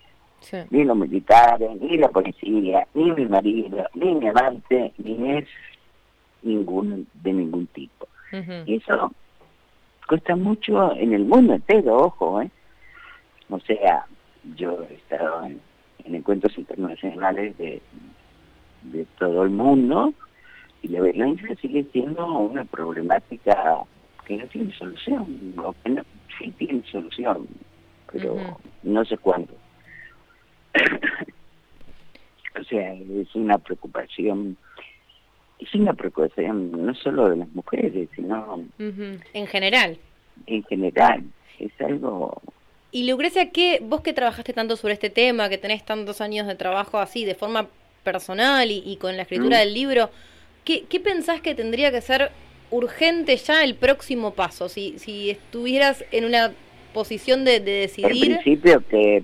Ni 0.70 0.84
los 0.84 0.96
militares, 0.96 1.70
ni 1.82 1.98
la 1.98 2.10
policía, 2.10 2.88
ni 2.94 3.12
mi 3.12 3.26
marido, 3.26 3.88
ni 3.96 4.14
mi 4.14 4.28
amante, 4.28 4.94
ni 5.00 5.38
es 5.38 5.48
ningún, 6.44 7.08
de 7.24 7.34
ningún 7.34 7.66
tipo. 7.68 8.08
Y 8.66 8.76
eso 8.76 9.12
cuesta 10.08 10.36
mucho 10.36 10.96
en 10.96 11.14
el 11.14 11.26
mundo 11.26 11.54
entero, 11.54 11.98
ojo, 11.98 12.42
¿eh? 12.42 12.52
O 13.50 13.60
sea, 13.60 14.06
yo 14.56 14.84
he 14.90 14.94
estado 14.96 15.46
en 15.46 16.16
encuentros 16.16 16.58
internacionales 16.58 17.58
de, 17.58 17.82
de 18.86 19.06
todo 19.18 19.44
el 19.44 19.50
mundo 19.50 20.14
y 20.82 20.90
la 20.90 21.02
violencia 21.02 21.56
sigue 21.62 21.86
siendo 21.92 22.26
una 22.26 22.66
problemática 22.66 23.78
que 24.26 24.38
no 24.38 24.46
tiene 24.48 24.74
solución, 24.74 25.54
o 25.58 25.74
que 25.84 25.90
no, 25.90 26.04
sí 26.38 26.52
tiene 26.58 26.84
solución, 26.92 27.48
pero 28.12 28.60
no 28.84 29.06
sé 29.06 29.18
cuándo. 29.18 29.54
o 32.60 32.64
sea, 32.66 32.94
es 32.94 33.36
una 33.36 33.58
preocupación, 33.58 34.58
es 35.60 35.74
una 35.76 35.94
preocupación 35.94 36.86
no 36.86 36.94
solo 36.96 37.30
de 37.30 37.38
las 37.38 37.50
mujeres, 37.50 38.10
sino... 38.16 38.64
En 38.78 39.48
general. 39.48 39.98
En 40.48 40.64
general, 40.64 41.24
es 41.60 41.72
algo 41.80 42.42
y 42.96 43.10
Lucrecia, 43.10 43.50
¿qué, 43.50 43.80
vos 43.82 44.02
que 44.02 44.14
trabajaste 44.14 44.54
tanto 44.54 44.76
sobre 44.76 44.94
este 44.94 45.10
tema, 45.10 45.50
que 45.50 45.58
tenés 45.58 45.84
tantos 45.84 46.22
años 46.22 46.46
de 46.46 46.54
trabajo 46.54 47.00
así, 47.00 47.26
de 47.26 47.34
forma 47.34 47.68
personal 48.04 48.70
y, 48.70 48.98
con 48.98 49.16
la 49.18 49.24
escritura 49.24 49.58
mm. 49.58 49.60
del 49.62 49.74
libro, 49.74 50.10
¿qué, 50.64 50.84
¿qué, 50.86 51.00
pensás 51.00 51.42
que 51.42 51.56
tendría 51.56 51.92
que 51.92 52.02
ser 52.02 52.32
urgente 52.72 53.38
ya 53.38 53.64
el 53.64 53.76
próximo 53.76 54.32
paso? 54.32 54.70
Si, 54.70 55.00
si 55.00 55.32
estuvieras 55.32 56.04
en 56.12 56.26
una 56.26 56.52
posición 56.94 57.46
de, 57.46 57.60
decidir... 57.60 58.32
En 58.32 58.42
principio 58.42 58.84
que 58.88 59.24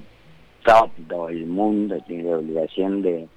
todo 0.64 1.30
el 1.30 1.46
mundo 1.46 1.98
tiene 2.08 2.24
la 2.24 2.38
obligación 2.38 3.02
de, 3.02 3.28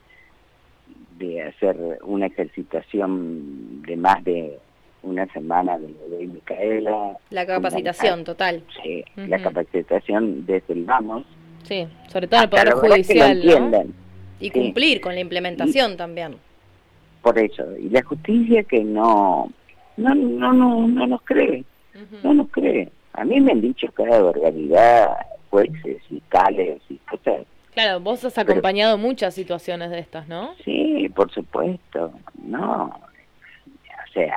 de 1.19 1.43
hacer 1.43 1.77
una 2.03 2.27
ejercitación 2.27 3.83
de 3.83 3.97
más 3.97 4.23
de 4.25 4.59
una 5.03 5.27
semana 5.33 5.79
de, 5.79 5.89
de 6.17 6.27
Micaela. 6.27 7.17
La 7.31 7.47
capacitación 7.47 8.25
total. 8.25 8.63
Sí, 8.83 9.05
la 9.17 9.43
capacitación 9.43 10.47
desde 10.47 10.75
el 10.75 10.85
vamos. 10.85 11.25
Sí, 11.65 11.87
sobre 12.09 12.27
todo 12.27 12.41
en 12.41 12.45
el 12.45 12.51
Poder 12.51 12.73
Judicial, 12.73 13.71
¿no? 13.71 14.02
Y 14.43 14.51
cumplir 14.51 15.01
con 15.01 15.15
la 15.15 15.21
implementación 15.21 15.97
también. 15.97 16.37
Por 17.23 17.39
eso, 17.39 17.65
y 17.79 17.89
la 17.89 18.03
justicia 18.03 18.65
que 18.65 18.83
no 18.83 19.51
no 19.97 20.15
no 20.15 20.53
no, 20.53 20.89
no 20.89 21.07
nos 21.07 21.23
cree, 21.23 21.65
no 22.23 22.35
nos 22.35 22.49
cree. 22.51 22.91
A 23.13 23.25
mí 23.25 23.41
me 23.41 23.53
han 23.53 23.61
dicho 23.61 23.87
cada 23.93 24.21
barbaridad, 24.21 25.11
jueces, 25.51 26.03
fiscales 26.09 26.81
y 26.89 26.97
cosas. 26.97 27.47
Claro, 27.75 28.01
vos 28.01 28.25
has 28.25 28.37
acompañado 28.37 28.99
muchas 28.99 29.35
situaciones 29.35 29.91
de 29.91 30.01
estas, 30.01 30.29
¿no? 30.29 30.55
Sí, 30.65 31.09
por 31.15 31.31
supuesto, 31.33 32.13
no. 32.43 32.87
O 32.87 34.13
sea, 34.13 34.37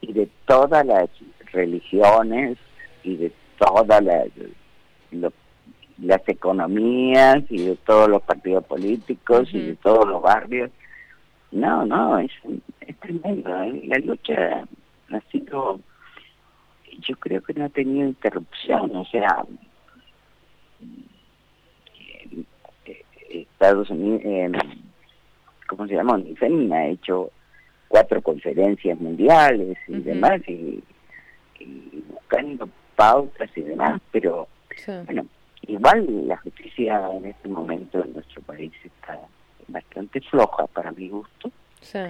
y 0.00 0.12
de 0.12 0.28
todas 0.46 0.86
las 0.86 1.10
religiones 1.52 2.56
y 3.02 3.16
de 3.16 3.32
todas 3.58 4.02
las 4.02 4.28
las 5.98 6.28
economías 6.28 7.42
y 7.48 7.66
de 7.66 7.76
todos 7.76 8.08
los 8.08 8.22
partidos 8.22 8.64
políticos 8.64 9.48
y 9.52 9.60
de 9.60 9.76
todos 9.76 10.06
los 10.06 10.22
barrios. 10.22 10.70
No, 11.52 11.84
no, 11.86 12.18
es, 12.18 12.30
es 12.80 12.96
tremendo. 12.98 13.50
¿eh? 13.62 13.82
La 13.86 13.98
lucha 13.98 14.64
ha 15.10 15.20
sido, 15.30 15.80
yo 17.00 17.16
creo 17.16 17.42
que 17.42 17.54
no 17.54 17.64
ha 17.64 17.68
tenido 17.70 18.08
interrupción, 18.08 18.94
o 18.94 19.04
sea, 19.06 19.44
Estados 23.30 23.90
Unidos, 23.90 24.22
eh, 24.24 24.52
¿cómo 25.66 25.86
se 25.86 25.94
llama? 25.94 26.14
UNIFEM 26.14 26.72
ha 26.72 26.86
hecho 26.86 27.30
cuatro 27.88 28.20
conferencias 28.22 28.98
mundiales 29.00 29.78
y 29.88 30.00
demás, 30.00 30.40
y, 30.48 30.82
buscando 32.10 32.68
pautas 32.94 33.50
y 33.56 33.62
demás, 33.62 34.00
pero 34.10 34.48
bueno, 35.04 35.26
igual 35.66 36.28
la 36.28 36.36
justicia 36.38 37.08
en 37.12 37.26
este 37.26 37.48
momento 37.48 38.04
en 38.04 38.12
nuestro 38.14 38.42
país 38.42 38.72
está 38.84 39.18
bastante 39.68 40.20
floja 40.20 40.66
para 40.68 40.92
mi 40.92 41.08
gusto. 41.08 41.50
Sí. 41.80 42.00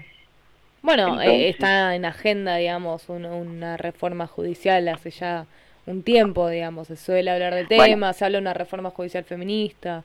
Bueno, 0.82 1.20
eh, 1.20 1.48
está 1.48 1.94
en 1.94 2.04
agenda, 2.04 2.56
digamos, 2.56 3.08
una, 3.08 3.76
reforma 3.76 4.26
judicial 4.26 4.86
hace 4.88 5.10
ya 5.10 5.46
un 5.86 6.02
tiempo, 6.02 6.48
digamos, 6.48 6.88
se 6.88 6.96
suele 6.96 7.30
hablar 7.30 7.54
del 7.54 7.66
tema, 7.66 8.12
se 8.12 8.24
habla 8.24 8.38
de 8.38 8.42
una 8.42 8.54
reforma 8.54 8.90
judicial 8.90 9.24
feminista. 9.24 10.04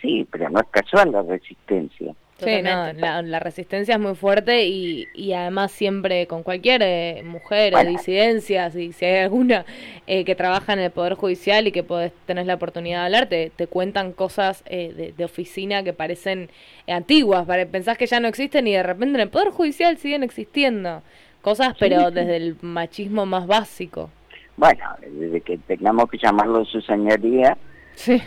Sí, 0.00 0.26
pero 0.30 0.50
no 0.50 0.60
es 0.60 0.66
casual 0.70 1.12
la 1.12 1.22
resistencia. 1.22 2.14
Sí, 2.38 2.60
no, 2.60 2.92
la, 2.92 3.38
resistencia 3.40 3.94
es 3.94 4.00
muy 4.00 4.14
fuerte 4.14 4.66
y, 4.66 5.08
y 5.14 5.32
además 5.32 5.72
siempre 5.72 6.26
con 6.26 6.42
cualquier 6.42 6.82
eh, 6.84 7.22
mujer, 7.24 7.72
bueno. 7.72 7.88
disidencias, 7.88 8.76
y 8.76 8.92
si 8.92 9.06
hay 9.06 9.24
alguna 9.24 9.64
eh, 10.06 10.22
que 10.26 10.34
trabaja 10.34 10.74
en 10.74 10.80
el 10.80 10.90
Poder 10.90 11.14
Judicial 11.14 11.66
y 11.66 11.72
que 11.72 11.82
podés, 11.82 12.12
tenés 12.26 12.46
la 12.46 12.54
oportunidad 12.54 13.00
de 13.00 13.04
hablar, 13.06 13.26
te, 13.28 13.50
cuentan 13.68 14.12
cosas 14.12 14.62
eh, 14.66 15.14
de, 15.16 15.24
oficina 15.24 15.82
que 15.82 15.94
parecen 15.94 16.50
antiguas, 16.86 17.46
pensás 17.72 17.96
que 17.96 18.06
ya 18.06 18.20
no 18.20 18.28
existen 18.28 18.68
y 18.68 18.72
de 18.72 18.82
repente 18.82 19.14
en 19.14 19.22
el 19.22 19.30
Poder 19.30 19.48
Judicial 19.48 19.96
siguen 19.96 20.22
existiendo. 20.22 21.02
Cosas, 21.40 21.74
pero 21.78 22.10
desde 22.10 22.36
el 22.36 22.56
machismo 22.60 23.24
más 23.24 23.46
básico. 23.46 24.10
Bueno, 24.56 24.84
desde 25.00 25.40
que 25.40 25.56
tengamos 25.58 26.10
que 26.10 26.18
llamarlo 26.18 26.64
su 26.66 26.82
señoría. 26.82 27.56
Sí. 27.94 28.20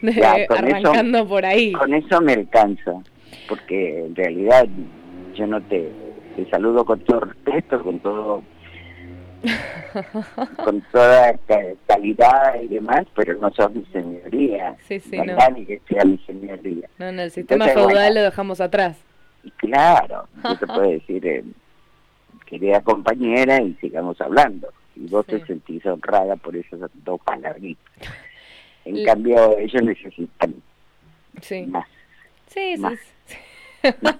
arrancando 0.48 1.26
por 1.26 1.44
ahí. 1.44 1.72
Con 1.72 1.92
eso 1.92 2.20
me 2.20 2.34
alcanza 2.34 3.02
porque 3.48 4.06
en 4.06 4.14
realidad 4.14 4.66
yo 5.34 5.46
no 5.46 5.60
te, 5.62 5.90
te 6.36 6.48
saludo 6.50 6.84
con 6.84 7.00
todo 7.00 7.20
respeto, 7.20 7.82
con 7.82 7.98
todo 8.00 8.42
con 10.64 10.80
toda 10.92 11.38
calidad 11.86 12.60
y 12.60 12.68
demás, 12.68 13.06
pero 13.14 13.38
no 13.38 13.50
sos 13.52 13.72
mi 13.72 13.84
señoría. 13.86 14.76
Sí, 14.86 14.98
sí, 15.00 15.16
no. 15.16 15.36
Ni 15.54 15.64
que 15.64 15.80
sea 15.88 16.04
mi 16.04 16.18
señoría. 16.18 16.88
No, 16.98 17.12
no, 17.12 17.22
el 17.22 17.30
sistema 17.30 17.68
feudal 17.68 18.14
lo 18.14 18.22
dejamos 18.22 18.60
atrás. 18.60 18.98
Claro, 19.56 20.28
yo 20.42 20.58
te 20.58 20.66
puedo 20.66 20.90
decir, 20.90 21.26
eh, 21.26 21.44
querida 22.46 22.80
compañera, 22.82 23.62
y 23.62 23.74
sigamos 23.74 24.20
hablando. 24.20 24.68
Y 24.96 25.06
vos 25.06 25.24
te 25.26 25.44
sentís 25.46 25.86
honrada 25.86 26.36
por 26.36 26.56
esos 26.56 26.80
dos 27.04 27.20
palabritas. 27.24 27.84
En 28.84 29.04
cambio, 29.04 29.58
ellos 29.58 29.82
necesitan 29.82 30.54
sí. 31.42 31.66
más. 31.66 31.86
Sí, 32.48 32.76
más, 32.78 32.98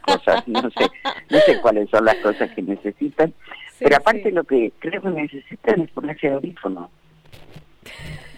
cosas, 0.03 0.47
no 0.47 0.63
sé, 0.71 0.91
no 1.31 1.39
sé 1.41 1.61
cuáles 1.61 1.91
son 1.91 2.05
las 2.05 2.17
cosas 2.17 2.51
que 2.51 2.63
necesitan, 2.63 3.35
pero 3.79 3.97
aparte 3.97 4.31
lo 4.31 4.45
que 4.45 4.73
creo 4.79 5.03
que 5.03 5.09
necesitan 5.09 5.83
es 5.83 5.91
ponerse 5.91 6.29
audífono. 6.29 6.91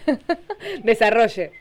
Desarrolle 0.83 1.51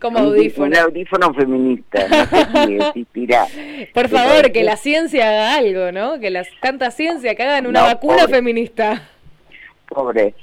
como 0.00 0.18
audífono. 0.18 0.66
Un, 0.66 0.76
audífono 0.76 1.34
feminista, 1.34 2.08
no 2.08 2.26
sé 2.26 2.66
si 2.66 2.76
existirá. 2.76 3.46
Por 3.94 4.08
favor, 4.08 4.52
que 4.52 4.64
la 4.64 4.76
ciencia 4.76 5.28
haga 5.28 5.54
algo, 5.56 5.92
¿no? 5.92 6.18
Que 6.18 6.30
las 6.30 6.48
tanta 6.60 6.90
ciencia 6.90 7.34
que 7.34 7.42
hagan 7.42 7.66
una 7.66 7.82
vacuna 7.82 8.26
feminista. 8.28 9.08
Pobre, 9.88 10.34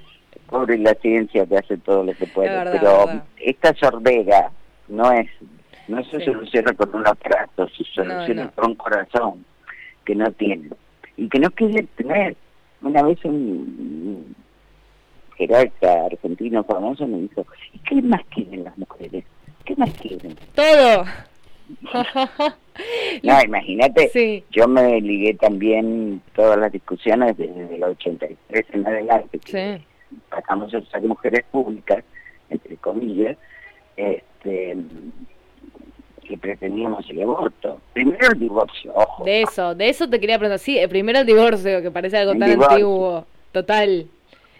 pobre 0.50 0.78
la 0.78 0.94
ciencia 0.96 1.46
que 1.46 1.58
hace 1.58 1.78
todo 1.78 2.04
lo 2.04 2.14
que 2.14 2.28
puede, 2.28 2.50
pero 2.72 3.24
esta 3.38 3.74
sordera 3.76 4.52
no 4.88 5.12
es 5.12 5.30
no 5.88 6.04
se 6.06 6.24
soluciona 6.24 6.74
con 6.74 6.96
un 6.96 7.08
aparato, 7.08 7.68
se 7.70 7.84
soluciona 7.84 8.50
con 8.52 8.72
un 8.72 8.76
corazón 8.76 9.46
que 10.06 10.16
no 10.16 10.32
tiene 10.32 10.70
y 11.18 11.28
que 11.30 11.40
no 11.40 11.50
quiere 11.52 11.84
tener. 11.96 12.36
Una 12.82 13.02
vez 13.04 13.24
un 13.24 14.36
jerarca 15.38 16.06
argentino 16.06 16.64
famoso 16.64 17.08
me 17.08 17.20
dijo, 17.20 17.46
¿y 17.74 17.80
qué 17.80 18.02
más 18.02 18.22
quieren 18.34 18.64
las 18.64 18.78
mujeres? 18.78 19.24
¿Qué 19.66 19.76
más 19.76 19.92
quieren? 19.94 20.36
Todo. 20.54 21.06
no, 23.24 23.42
imagínate, 23.42 24.44
yo 24.52 24.68
me 24.68 25.00
ligué 25.00 25.34
también 25.36 26.22
todas 26.36 26.58
las 26.58 26.72
discusiones 26.72 27.38
desde 27.38 27.76
el 27.76 27.84
83 27.84 28.66
en 28.74 28.88
adelante, 28.88 29.40
que 29.40 29.82
pasamos 30.30 30.74
a 30.74 30.82
ser 30.82 31.02
mujeres 31.04 31.44
públicas, 31.52 32.04
entre 32.50 32.76
comillas, 32.78 33.38
este 33.96 34.76
que 36.24 36.38
pretendíamos 36.38 37.10
el 37.10 37.22
aborto. 37.22 37.80
Primero 37.94 38.32
el 38.32 38.40
divorcio, 38.40 38.92
ojo. 38.96 39.24
De 39.24 39.42
eso, 39.42 39.76
de 39.76 39.90
eso 39.90 40.10
te 40.10 40.20
quería 40.20 40.38
preguntar. 40.38 40.60
Sí, 40.60 40.80
primero 40.90 41.20
el 41.20 41.26
divorcio, 41.26 41.82
que 41.82 41.92
parece 41.92 42.18
algo 42.18 42.34
tan 42.34 42.62
antiguo. 42.62 43.26
Total. 43.52 44.08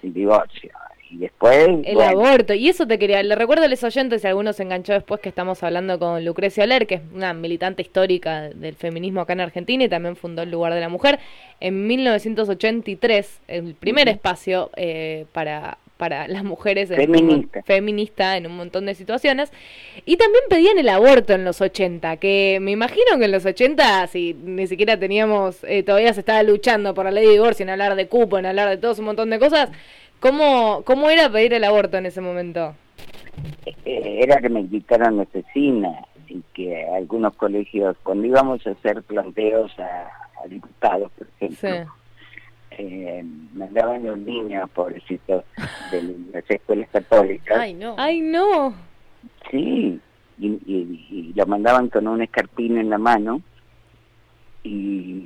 El 0.04 0.14
divorcio. 0.14 0.72
Y 1.10 1.18
después... 1.18 1.70
El 1.86 2.02
aborto. 2.02 2.54
Y 2.54 2.70
eso 2.70 2.88
te 2.88 2.98
quería... 2.98 3.22
Le 3.22 3.36
recuerdo 3.36 3.66
a 3.66 3.68
los 3.68 3.84
oyentes, 3.84 4.22
si 4.22 4.28
alguno 4.28 4.52
se 4.52 4.64
enganchó 4.64 4.94
después, 4.94 5.22
que 5.22 5.30
estamos 5.30 5.62
hablando 5.64 6.00
con 6.00 6.26
Lucrecia 6.26 6.64
Oler, 6.64 6.88
que 6.88 6.96
es 6.96 7.02
una 7.14 7.34
militante 7.34 7.84
histórica 7.84 8.50
del 8.50 8.76
feminismo 8.76 9.22
acá 9.22 9.34
en 9.34 9.42
Argentina 9.42 9.84
y 9.84 9.90
también 9.90 10.16
fundó 10.16 10.42
el 10.42 10.52
Lugar 10.52 10.74
de 10.74 10.82
la 10.82 10.90
Mujer. 10.90 11.20
En 11.60 11.86
1983, 11.88 13.42
el 13.48 13.76
primer 13.76 14.10
espacio 14.10 14.72
eh, 14.76 15.26
para 15.34 15.78
para 15.98 16.28
las 16.28 16.44
mujeres 16.44 16.90
feminista. 16.90 17.64
feminista 17.64 18.38
en 18.38 18.48
un 18.48 18.58
montón 18.58 18.86
de 18.86 18.96
situaciones. 18.96 19.52
Y 20.06 20.18
también 20.18 20.44
pedían 20.50 20.78
el 20.78 20.90
aborto 20.90 21.34
en 21.34 21.46
los 21.46 21.62
80, 21.62 22.18
que 22.18 22.60
me 22.62 22.72
imagino 22.72 23.18
que 23.18 23.26
en 23.26 23.32
los 23.32 23.46
80, 23.46 24.08
si 24.08 24.34
ni 24.34 24.68
siquiera 24.68 24.98
teníamos, 24.98 25.64
eh, 25.64 25.84
todavía 25.84 26.14
se 26.14 26.22
estaba 26.22 26.44
luchando 26.44 26.94
por 26.94 27.06
la 27.06 27.12
ley 27.12 27.26
de 27.26 27.34
divorcio, 27.34 27.64
en 27.64 27.70
hablar 27.70 27.96
de 27.96 28.08
cupo, 28.08 28.38
en 28.38 28.46
hablar 28.46 28.70
de 28.70 28.78
todo 28.78 28.94
un 28.98 29.06
montón 29.06 29.30
de 29.30 29.40
cosas, 29.40 29.70
¿cómo, 30.20 30.84
cómo 30.86 31.10
era 31.10 31.30
pedir 31.30 31.54
el 31.54 31.64
aborto 31.64 31.98
en 31.98 32.06
ese 32.06 32.22
momento? 32.22 32.76
Eh, 33.66 34.20
era 34.24 34.42
que 34.42 34.50
me 34.50 34.62
invitaron 34.62 35.20
asesina 35.20 36.06
y 36.28 36.42
que 36.54 36.86
algunos 36.86 37.36
colegios, 37.36 37.96
cuando 38.04 38.28
íbamos 38.28 38.66
a 38.66 38.72
hacer 38.72 39.04
planteos 39.04 39.72
a, 39.80 40.10
diputados, 40.48 41.12
por 41.18 41.28
ejemplo, 41.40 41.94
eh, 42.78 43.24
mandaban 43.54 44.04
los 44.04 44.18
niños, 44.18 44.70
pobrecitos, 44.72 45.44
de 45.92 46.16
las 46.32 46.50
escuelas 46.50 46.90
católicas. 46.92 47.58
¡Ay, 47.58 47.74
no! 47.74 47.96
¡Ay, 47.98 48.22
no! 48.22 48.74
Sí, 49.50 50.00
y, 50.40 50.48
y, 50.48 51.34
lo 51.36 51.46
mandaban 51.46 51.90
con 51.90 52.08
un 52.08 52.22
escarpín 52.22 52.78
en 52.78 52.90
la 52.90 52.98
mano 52.98 53.42
y 54.64 55.26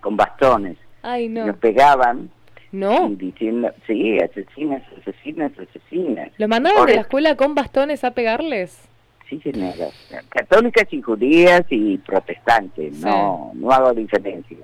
con 0.00 0.16
bastones. 0.16 0.78
¡Ay, 1.02 1.28
no! 1.28 1.46
Nos 1.46 1.56
pegaban. 1.56 2.30
¿No? 2.72 3.10
Diciendo, 3.10 3.70
sí, 3.86 4.18
asesinas, 4.18 4.82
asesinas, 4.98 5.52
asesinas. 5.58 6.30
¿Lo 6.38 6.48
mandaban 6.48 6.86
de 6.86 6.94
la 6.94 7.00
escuela 7.02 7.36
con 7.36 7.54
bastones 7.54 8.02
a 8.02 8.12
pegarles? 8.12 8.88
Sí, 9.28 9.38
señora. 9.40 9.88
Católicas 10.30 10.86
y 10.90 11.02
judías 11.02 11.64
y 11.68 11.98
protestantes, 11.98 12.98
no, 13.00 13.50
no 13.54 13.70
hago 13.70 13.92
diferencia. 13.92 14.56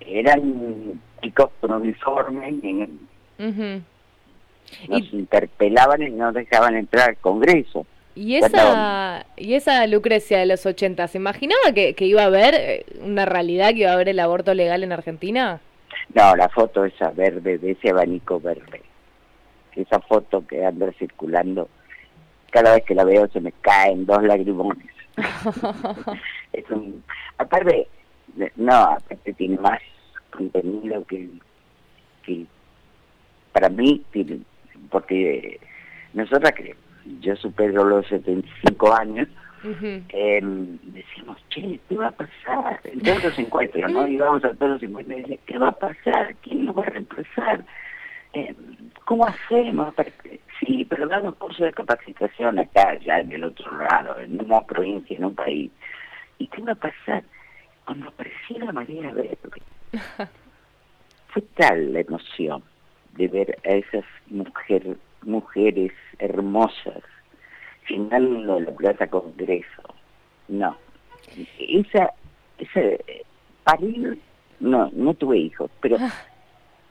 Eran 0.00 1.00
chicos 1.22 1.50
con 1.60 1.72
uniforme 1.72 2.60
nos 4.88 5.12
interpelaban 5.12 6.02
y 6.02 6.10
no 6.10 6.32
dejaban 6.32 6.76
entrar 6.76 7.10
al 7.10 7.16
Congreso. 7.16 7.86
¿Y 8.14 8.36
esa, 8.36 9.26
y 9.36 9.54
esa 9.54 9.86
Lucrecia 9.86 10.38
de 10.38 10.46
los 10.46 10.64
80, 10.64 11.08
¿se 11.08 11.18
imaginaba 11.18 11.72
que, 11.74 11.94
iba 11.98 12.22
a 12.22 12.26
haber 12.26 12.54
eh, 12.54 12.86
una 13.00 13.26
realidad, 13.26 13.70
que 13.70 13.80
iba 13.80 13.90
a 13.90 13.94
haber 13.94 14.08
el 14.08 14.20
aborto 14.20 14.54
legal 14.54 14.84
en 14.84 14.92
Argentina? 14.92 15.60
No, 16.14 16.36
la 16.36 16.48
foto 16.48 16.84
esa 16.84 17.10
verde, 17.10 17.58
de 17.58 17.72
ese 17.72 17.90
abanico 17.90 18.38
verde. 18.40 18.82
Esa 19.74 19.98
foto 19.98 20.46
que 20.46 20.64
anda 20.64 20.92
circulando, 20.92 21.68
cada 22.50 22.74
vez 22.74 22.84
que 22.84 22.94
la 22.94 23.04
veo 23.04 23.26
se 23.28 23.40
me 23.40 23.50
caen 23.50 24.06
dos 24.06 24.22
lagrimones. 24.22 24.86
es 26.52 26.70
un, 26.70 27.02
aparte, 27.38 27.88
no, 28.56 28.74
aparte 28.74 29.32
tiene 29.34 29.58
más 29.58 29.80
contenido 30.30 31.04
que, 31.06 31.28
que 32.24 32.46
para 33.52 33.68
mí 33.68 34.04
tiene, 34.10 34.40
porque 34.90 35.60
nosotras 36.12 36.52
que 36.52 36.74
yo 37.20 37.36
supero 37.36 37.84
los 37.84 38.06
75 38.08 38.94
años, 38.94 39.28
em, 40.10 40.78
decimos, 40.82 41.38
che, 41.48 41.80
¿qué 41.88 41.96
va 41.96 42.08
a 42.08 42.10
pasar? 42.10 42.80
En 42.84 43.00
todos 43.00 43.24
los 43.24 43.38
encuentros, 43.38 43.90
¿no? 43.90 44.06
Íbamos 44.06 44.44
a 44.44 44.54
todos 44.54 44.72
los 44.72 44.82
encuentros 44.82 45.18
y 45.18 45.22
decíamos, 45.22 45.44
¿qué 45.46 45.58
va 45.58 45.68
a 45.68 45.72
pasar? 45.72 46.34
¿Quién 46.42 46.66
nos 46.66 46.76
va 46.76 46.82
a 46.82 46.90
reemplazar? 46.90 47.64
Em, 48.32 48.56
¿Cómo 49.04 49.26
hacemos? 49.26 49.94
Sí, 50.60 50.84
pero 50.88 51.06
damos 51.08 51.34
cursos 51.36 51.66
de 51.66 51.72
capacitación 51.72 52.58
acá, 52.58 52.98
ya 52.98 53.20
en 53.20 53.32
el 53.32 53.44
otro 53.44 53.70
lado, 53.78 54.18
en 54.20 54.40
una 54.42 54.60
provincia, 54.62 55.16
en 55.16 55.24
un 55.24 55.34
país. 55.34 55.70
¿Y 56.38 56.46
qué 56.48 56.62
va 56.62 56.72
a 56.72 56.76
pasar? 56.76 57.22
Cuando 57.84 58.08
apareció 58.08 58.58
la 58.58 58.72
María 58.72 59.12
Verde, 59.12 59.38
fue 61.28 61.42
tal 61.56 61.92
la 61.92 62.00
emoción 62.00 62.62
de 63.12 63.28
ver 63.28 63.58
a 63.64 63.70
esas 63.70 64.04
mujer, 64.28 64.96
mujeres 65.22 65.92
hermosas 66.18 67.02
finando 67.82 68.60
la 68.60 68.70
Plaza 68.70 69.06
Congreso. 69.06 69.82
No, 70.48 70.76
esa, 71.58 72.10
esa, 72.58 72.80
parir, 73.64 74.18
no, 74.60 74.90
no 74.94 75.14
tuve 75.14 75.38
hijos, 75.38 75.70
pero 75.80 75.98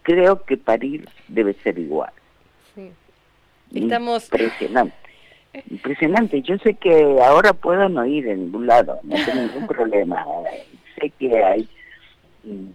creo 0.04 0.44
que 0.44 0.58
parir 0.58 1.08
debe 1.28 1.54
ser 1.56 1.80
igual. 1.80 2.12
Sí. 2.76 2.92
Estamos... 3.74 4.26
Impresionante. 4.26 4.96
Impresionante. 5.70 6.42
Yo 6.42 6.58
sé 6.60 6.74
que 6.76 7.20
ahora 7.22 7.54
puedo 7.54 7.88
no 7.90 8.06
ir 8.06 8.28
en 8.28 8.46
ningún 8.46 8.68
lado, 8.68 9.00
no 9.04 9.16
tengo 9.24 9.42
ningún 9.42 9.68
problema. 9.68 10.26
Sé 10.96 11.10
que 11.20 11.44
hay 11.44 11.68
mm, 12.44 12.70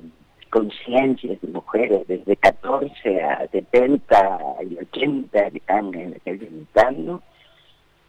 conciencias 0.50 1.40
de 1.40 1.48
mujeres 1.48 2.06
desde 2.06 2.36
14 2.36 3.22
a 3.22 3.46
70 3.48 4.38
y 4.68 4.76
80 4.78 5.50
que 5.50 5.58
están 5.58 5.94
en 5.94 6.20
gritando 6.24 7.22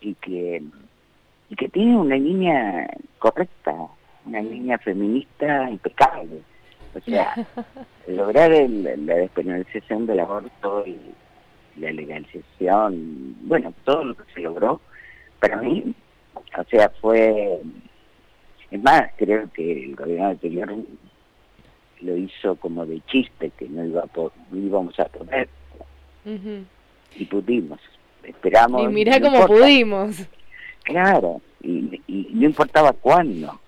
y 0.02 0.16
que, 0.16 0.64
y 1.50 1.56
que 1.56 1.70
tienen 1.70 1.96
una 1.96 2.16
línea 2.16 2.88
correcta, 3.20 3.76
una 4.26 4.42
línea 4.42 4.78
feminista 4.78 5.70
impecable. 5.70 6.42
O 6.96 7.00
sea, 7.02 7.36
lograr 8.08 8.52
la 8.52 9.16
despenalización 9.16 10.06
del 10.06 10.22
aborto 10.22 10.84
y 10.86 10.98
la 11.80 11.92
legalización, 11.92 13.36
bueno, 13.42 13.74
todo 13.84 14.04
lo 14.04 14.16
que 14.16 14.34
se 14.34 14.42
logró, 14.42 14.82
para 15.40 15.58
mí, 15.58 15.94
o 16.58 16.64
sea, 16.70 16.90
fue, 17.02 17.60
es 18.72 18.82
más, 18.82 19.12
creo 19.18 19.50
que 19.52 19.86
el 19.86 19.96
gobierno 19.96 20.28
anterior 20.28 20.74
lo 22.02 22.18
hizo 22.18 22.56
como 22.56 22.86
de 22.86 23.02
chiste, 23.08 23.52
que 23.58 23.68
no, 23.68 23.84
iba 23.84 24.04
íbamos 24.54 25.00
a 25.00 25.06
poder, 25.06 25.50
y 27.16 27.26
pudimos, 27.26 27.80
esperamos. 28.24 28.84
Y 28.84 28.88
mirá 28.88 29.20
cómo 29.20 29.46
pudimos. 29.48 30.28
Claro, 30.84 31.42
y, 31.62 32.02
y 32.08 32.30
no 32.34 32.46
importaba 32.46 32.94
cuándo, 32.94 33.60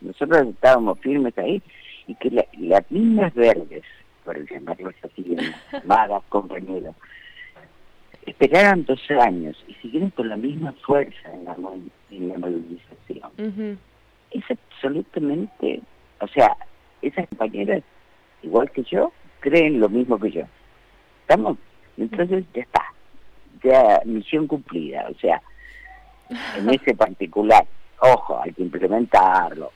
nosotros 0.00 0.46
estábamos 0.48 0.98
firmes 1.00 1.36
ahí, 1.38 1.62
y 2.06 2.14
que 2.16 2.30
las 2.30 2.90
mismas 2.90 3.34
verdes, 3.34 3.82
por 4.24 4.50
llamarlos 4.50 4.94
así, 5.02 5.36
amadas 5.84 6.22
compañeros, 6.28 6.94
esperaran 8.26 8.84
dos 8.84 9.00
años 9.10 9.56
y 9.66 9.74
siguieron 9.74 10.10
con 10.10 10.28
la 10.28 10.36
misma 10.36 10.72
fuerza 10.84 11.32
en 11.32 11.44
la, 11.44 11.56
movilización. 12.38 13.78
Es 14.30 14.44
absolutamente, 14.50 15.80
o 16.20 16.28
sea, 16.28 16.56
esas 17.02 17.28
compañeras, 17.28 17.82
igual 18.42 18.70
que 18.70 18.82
yo, 18.84 19.12
creen 19.40 19.80
lo 19.80 19.88
mismo 19.88 20.18
que 20.18 20.30
yo. 20.30 20.42
¿Estamos? 21.22 21.58
Entonces 21.96 22.44
ya 22.54 22.62
está, 22.62 22.84
ya 23.62 24.00
misión 24.04 24.46
cumplida, 24.46 25.06
o 25.10 25.18
sea, 25.18 25.42
en 26.56 26.70
ese 26.74 26.94
particular, 26.94 27.66
ojo, 28.00 28.40
hay 28.42 28.52
que 28.52 28.62
implementarlo. 28.62 29.72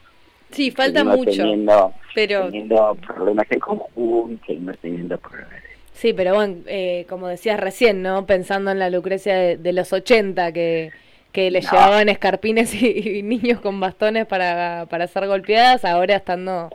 Sí, 0.51 0.71
falta 0.71 1.03
mucho. 1.05 1.31
Teniendo, 1.31 1.93
pero... 2.15 2.45
teniendo 2.45 2.95
problemas 2.95 3.47
en 3.51 3.61
conjunto, 3.61 4.53
no 4.61 4.75
teniendo 4.75 5.19
problemas 5.19 5.65
Sí, 5.95 6.13
pero 6.13 6.35
bueno, 6.35 6.57
eh, 6.67 7.07
como 7.09 7.29
decías 7.29 7.59
recién, 7.59 8.03
¿no? 8.03 8.27
Pensando 8.27 8.73
en 8.73 8.81
la 8.81 8.91
Lucrecia 8.91 9.57
de, 9.57 9.73
los 9.73 9.93
80, 9.93 10.53
que, 10.53 10.91
que 11.35 11.51
le 11.51 11.61
llevaban 11.61 12.09
escarpines 12.09 12.81
y, 12.81 13.23
niños 13.25 13.61
con 13.61 13.81
bastones 13.81 14.25
para, 14.25 14.87
para 14.89 15.09
ser 15.09 15.27
golpeadas, 15.27 15.85
ahora 15.85 16.15
estando 16.15 16.71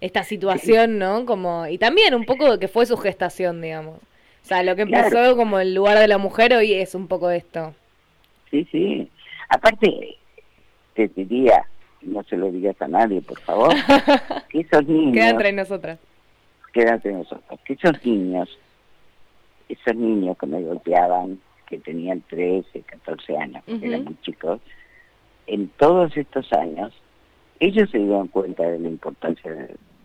esta 0.00 0.22
situación, 0.22 0.98
¿no? 0.98 1.26
Como 1.26 1.66
Y 1.66 1.78
también 1.78 2.14
un 2.14 2.24
poco 2.24 2.58
que 2.60 2.68
fue 2.68 2.86
su 2.86 2.96
gestación, 2.96 3.60
digamos. 3.60 3.96
O 3.98 4.46
sea, 4.46 4.62
lo 4.62 4.76
que 4.76 4.82
empezó 4.82 5.36
como 5.36 5.58
el 5.58 5.74
lugar 5.74 5.98
de 5.98 6.06
la 6.06 6.18
mujer 6.18 6.54
hoy 6.54 6.74
es 6.74 6.94
un 6.94 7.08
poco 7.08 7.30
esto. 7.30 7.74
Sí, 8.52 8.66
sí. 8.70 9.10
Aparte, 9.48 10.16
te 10.94 11.08
diría, 11.08 11.66
no 12.02 12.22
se 12.22 12.36
lo 12.36 12.52
digas 12.52 12.80
a 12.80 12.86
nadie, 12.86 13.20
por 13.20 13.40
favor, 13.40 13.74
que 14.48 14.60
esos 14.60 14.86
niños... 14.86 15.14
Queda 15.14 15.30
entre 15.30 15.52
nosotras. 15.52 15.98
Queda 16.72 16.94
entre 16.94 17.14
nosotras. 17.14 17.60
Que 17.64 17.72
esos 17.72 18.06
niños 18.06 18.48
esos 19.68 19.96
niños 19.96 20.36
que 20.38 20.46
me 20.46 20.62
golpeaban, 20.62 21.40
que 21.66 21.78
tenían 21.78 22.22
13, 22.28 22.82
14 22.82 23.36
años, 23.38 23.62
eran 23.66 24.04
muy 24.04 24.16
chicos, 24.22 24.60
en 25.46 25.68
todos 25.68 26.16
estos 26.16 26.52
años, 26.52 26.92
ellos 27.60 27.90
se 27.90 27.98
dieron 27.98 28.28
cuenta 28.28 28.62
de 28.64 28.78
la 28.78 28.88
importancia 28.88 29.52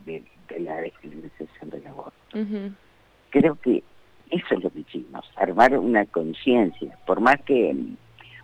de, 0.06 0.24
la 0.58 0.78
descriminalización 0.78 1.70
del 1.70 1.88
aborto. 1.88 2.14
Creo 3.30 3.56
que 3.56 3.84
eso 4.32 4.56
es 4.56 4.64
lo 4.64 4.70
que 4.70 4.80
hicimos, 4.80 5.26
armar 5.36 5.78
una 5.78 6.06
conciencia, 6.06 6.98
por 7.06 7.20
más 7.20 7.40
que, 7.42 7.76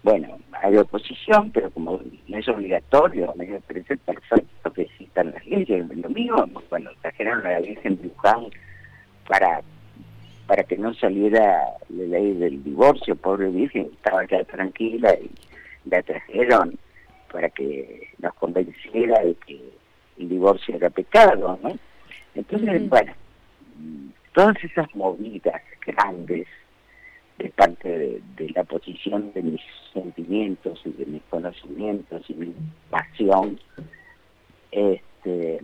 bueno, 0.03 0.39
hay 0.61 0.77
oposición, 0.77 1.51
pero 1.51 1.69
como 1.71 1.99
no 2.27 2.37
es 2.37 2.47
obligatorio, 2.47 3.33
me 3.35 3.45
parece 3.61 3.97
perfecto 3.97 4.73
que 4.73 4.83
existan 4.83 5.31
las 5.31 5.45
leyes. 5.45 5.87
Lo 5.95 6.09
mismo, 6.09 6.45
bueno, 6.69 6.91
trajeron 7.01 7.45
a 7.45 7.51
la 7.51 7.59
Virgen 7.59 8.01
de 8.01 8.11
para 9.27 9.61
para 10.47 10.63
que 10.63 10.77
no 10.77 10.93
saliera 10.93 11.73
la 11.89 12.03
ley 12.03 12.33
del 12.33 12.63
divorcio, 12.63 13.15
pobre 13.15 13.49
Virgen, 13.49 13.89
estaba 13.93 14.25
ya 14.25 14.43
tranquila 14.43 15.15
y 15.15 15.31
la 15.89 16.01
trajeron 16.03 16.77
para 17.31 17.49
que 17.49 18.09
nos 18.19 18.33
convenciera 18.35 19.23
de 19.23 19.35
que 19.35 19.59
el 20.17 20.29
divorcio 20.29 20.75
era 20.75 20.89
pecado, 20.89 21.59
¿no? 21.61 21.77
Entonces, 22.35 22.89
bueno, 22.89 23.13
todas 24.33 24.55
esas 24.63 24.93
movidas 24.95 25.61
grandes 25.85 26.47
de 27.37 27.49
parte 27.49 28.21
de, 28.37 28.49
la 28.51 28.63
posición 28.63 29.33
de 29.33 29.41
mis 29.41 29.61
sentimientos 29.93 30.79
y 30.85 30.91
de 30.91 31.05
mis 31.05 31.23
conocimientos 31.23 32.23
y 32.29 32.33
mi 32.33 32.53
pasión, 32.89 33.59
este, 34.71 35.59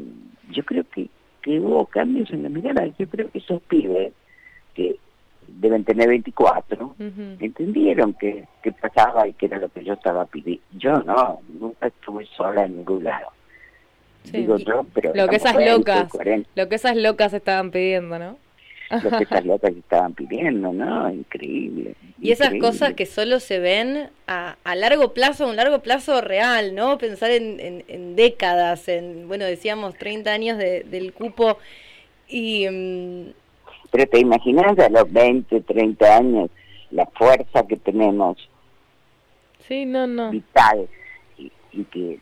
yo 0.49 0.63
creo 0.65 0.83
que, 0.93 1.07
que 1.41 1.59
hubo 1.59 1.85
cambios 1.85 2.29
en 2.31 2.43
la 2.43 2.49
mirada. 2.49 2.87
Yo 2.97 3.07
creo 3.07 3.31
que 3.31 3.37
esos 3.37 3.61
pibes 3.63 4.13
que 4.73 4.97
deben 5.47 5.83
tener 5.83 6.07
24, 6.07 6.95
entendieron 7.39 8.13
que, 8.13 8.45
pasaba 8.79 9.27
y 9.27 9.33
que 9.33 9.47
era 9.47 9.59
lo 9.59 9.69
que 9.69 9.83
yo 9.83 9.93
estaba 9.93 10.25
pidiendo. 10.25 10.63
Yo 10.73 10.99
no, 10.99 11.41
nunca 11.59 11.87
estuve 11.87 12.25
sola 12.37 12.65
en 12.65 12.77
ningún 12.77 13.03
lado. 13.03 13.27
Digo 14.23 14.57
yo, 14.57 14.85
pero 14.93 15.13
lo 15.15 15.27
que 15.27 15.37
esas 15.37 15.55
locas, 15.55 16.07
lo 16.55 16.69
que 16.69 16.75
esas 16.75 16.95
locas 16.95 17.33
estaban 17.33 17.71
pidiendo, 17.71 18.19
¿no? 18.19 18.37
Lo 19.03 19.17
que 19.17 19.23
esas 19.23 19.45
locas 19.45 19.71
estaban 19.75 20.13
pidiendo, 20.13 20.71
¿no? 20.71 21.11
Increíble. 21.11 21.95
Y 22.19 22.31
esas 22.31 22.53
cosas 22.59 22.93
que 22.93 23.07
solo 23.07 23.39
se 23.39 23.59
ven 23.59 24.09
a, 24.27 24.57
a 24.63 24.75
largo 24.75 25.13
plazo, 25.13 25.47
un 25.47 25.55
largo 25.55 25.79
plazo 25.79 26.21
real, 26.21 26.75
¿no? 26.75 26.99
Pensar 26.99 27.31
en, 27.31 27.83
en, 27.87 28.15
décadas, 28.15 28.87
en, 28.87 29.27
bueno, 29.27 29.45
decíamos 29.45 29.95
30 29.95 30.31
años 30.31 30.57
de, 30.57 30.83
del 30.83 31.13
cupo 31.13 31.57
y... 32.27 33.33
Pero 33.91 34.07
te 34.07 34.19
imaginas 34.19 34.77
a 34.79 34.89
los 34.89 35.11
20, 35.11 35.61
30 35.61 36.15
años 36.15 36.49
la 36.91 37.05
fuerza 37.07 37.65
que 37.67 37.77
tenemos. 37.77 38.37
Sí, 39.67 39.85
no, 39.85 40.07
no. 40.07 40.31
Vital. 40.31 40.87
Y, 41.37 41.83
que, 41.85 42.19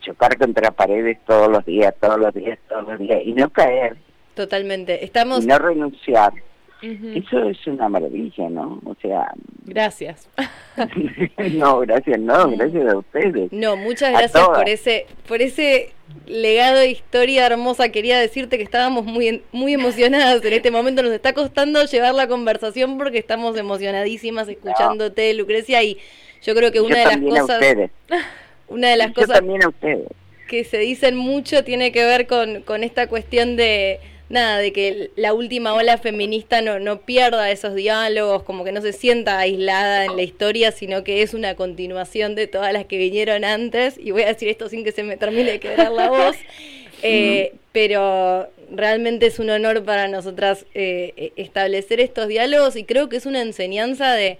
chocar 0.00 0.38
contra 0.38 0.70
paredes 0.70 1.18
todos 1.26 1.50
los 1.50 1.64
días, 1.64 1.94
todos 2.00 2.18
los 2.18 2.32
días, 2.32 2.58
todos 2.68 2.86
los 2.88 2.98
días. 2.98 3.20
Y 3.24 3.32
no 3.32 3.50
caer. 3.50 3.96
Totalmente. 4.34 5.04
Estamos... 5.04 5.44
Y 5.44 5.46
no 5.48 5.58
renunciar. 5.58 6.32
Eso 6.80 7.48
es 7.48 7.66
una 7.66 7.88
maravilla, 7.88 8.48
¿no? 8.48 8.80
O 8.84 8.94
sea... 9.02 9.32
Gracias. 9.64 10.28
no, 11.54 11.80
gracias, 11.80 12.20
no, 12.20 12.50
gracias 12.50 12.92
a 12.92 12.96
ustedes. 12.96 13.52
No, 13.52 13.76
muchas 13.76 14.12
gracias 14.12 14.48
por 14.48 14.68
ese, 14.68 15.06
por 15.26 15.42
ese 15.42 15.92
legado 16.26 16.78
de 16.78 16.90
historia 16.90 17.46
hermosa. 17.46 17.88
Quería 17.88 18.18
decirte 18.18 18.58
que 18.58 18.62
estábamos 18.62 19.04
muy, 19.04 19.42
muy 19.50 19.74
emocionadas 19.74 20.44
en 20.44 20.52
este 20.52 20.70
momento. 20.70 21.02
Nos 21.02 21.12
está 21.12 21.32
costando 21.32 21.84
llevar 21.84 22.14
la 22.14 22.28
conversación 22.28 22.96
porque 22.96 23.18
estamos 23.18 23.56
emocionadísimas 23.56 24.48
escuchándote, 24.48 25.34
Lucrecia, 25.34 25.82
y 25.82 25.98
yo 26.42 26.54
creo 26.54 26.70
que 26.70 26.80
una 26.80 26.98
de 26.98 27.04
las 27.04 27.18
cosas... 27.18 27.60
Una 28.70 28.90
de 28.90 28.98
las 28.98 29.14
cosas... 29.14 29.38
También 29.38 29.64
a 29.64 29.68
ustedes. 29.68 30.08
Que 30.46 30.62
se 30.62 30.76
dicen 30.76 31.16
mucho 31.16 31.64
tiene 31.64 31.90
que 31.90 32.04
ver 32.04 32.26
con, 32.26 32.60
con 32.60 32.84
esta 32.84 33.06
cuestión 33.06 33.56
de 33.56 33.98
nada, 34.28 34.58
de 34.58 34.72
que 34.72 35.10
la 35.16 35.32
última 35.34 35.74
ola 35.74 35.98
feminista 35.98 36.60
no, 36.60 36.78
no 36.78 37.00
pierda 37.00 37.50
esos 37.50 37.74
diálogos, 37.74 38.42
como 38.42 38.64
que 38.64 38.72
no 38.72 38.80
se 38.80 38.92
sienta 38.92 39.38
aislada 39.38 40.04
en 40.04 40.16
la 40.16 40.22
historia, 40.22 40.72
sino 40.72 41.04
que 41.04 41.22
es 41.22 41.34
una 41.34 41.54
continuación 41.54 42.34
de 42.34 42.46
todas 42.46 42.72
las 42.72 42.86
que 42.86 42.98
vinieron 42.98 43.44
antes. 43.44 43.98
Y 43.98 44.10
voy 44.10 44.22
a 44.22 44.28
decir 44.28 44.48
esto 44.48 44.68
sin 44.68 44.84
que 44.84 44.92
se 44.92 45.02
me 45.02 45.16
termine 45.16 45.52
de 45.52 45.60
quedar 45.60 45.92
la 45.92 46.08
voz. 46.08 46.36
Eh, 47.00 47.52
pero 47.70 48.50
realmente 48.72 49.26
es 49.26 49.38
un 49.38 49.50
honor 49.50 49.84
para 49.84 50.08
nosotras 50.08 50.66
eh, 50.74 51.32
establecer 51.36 52.00
estos 52.00 52.26
diálogos 52.26 52.74
y 52.74 52.82
creo 52.82 53.08
que 53.08 53.16
es 53.16 53.24
una 53.24 53.40
enseñanza 53.40 54.14
de, 54.14 54.38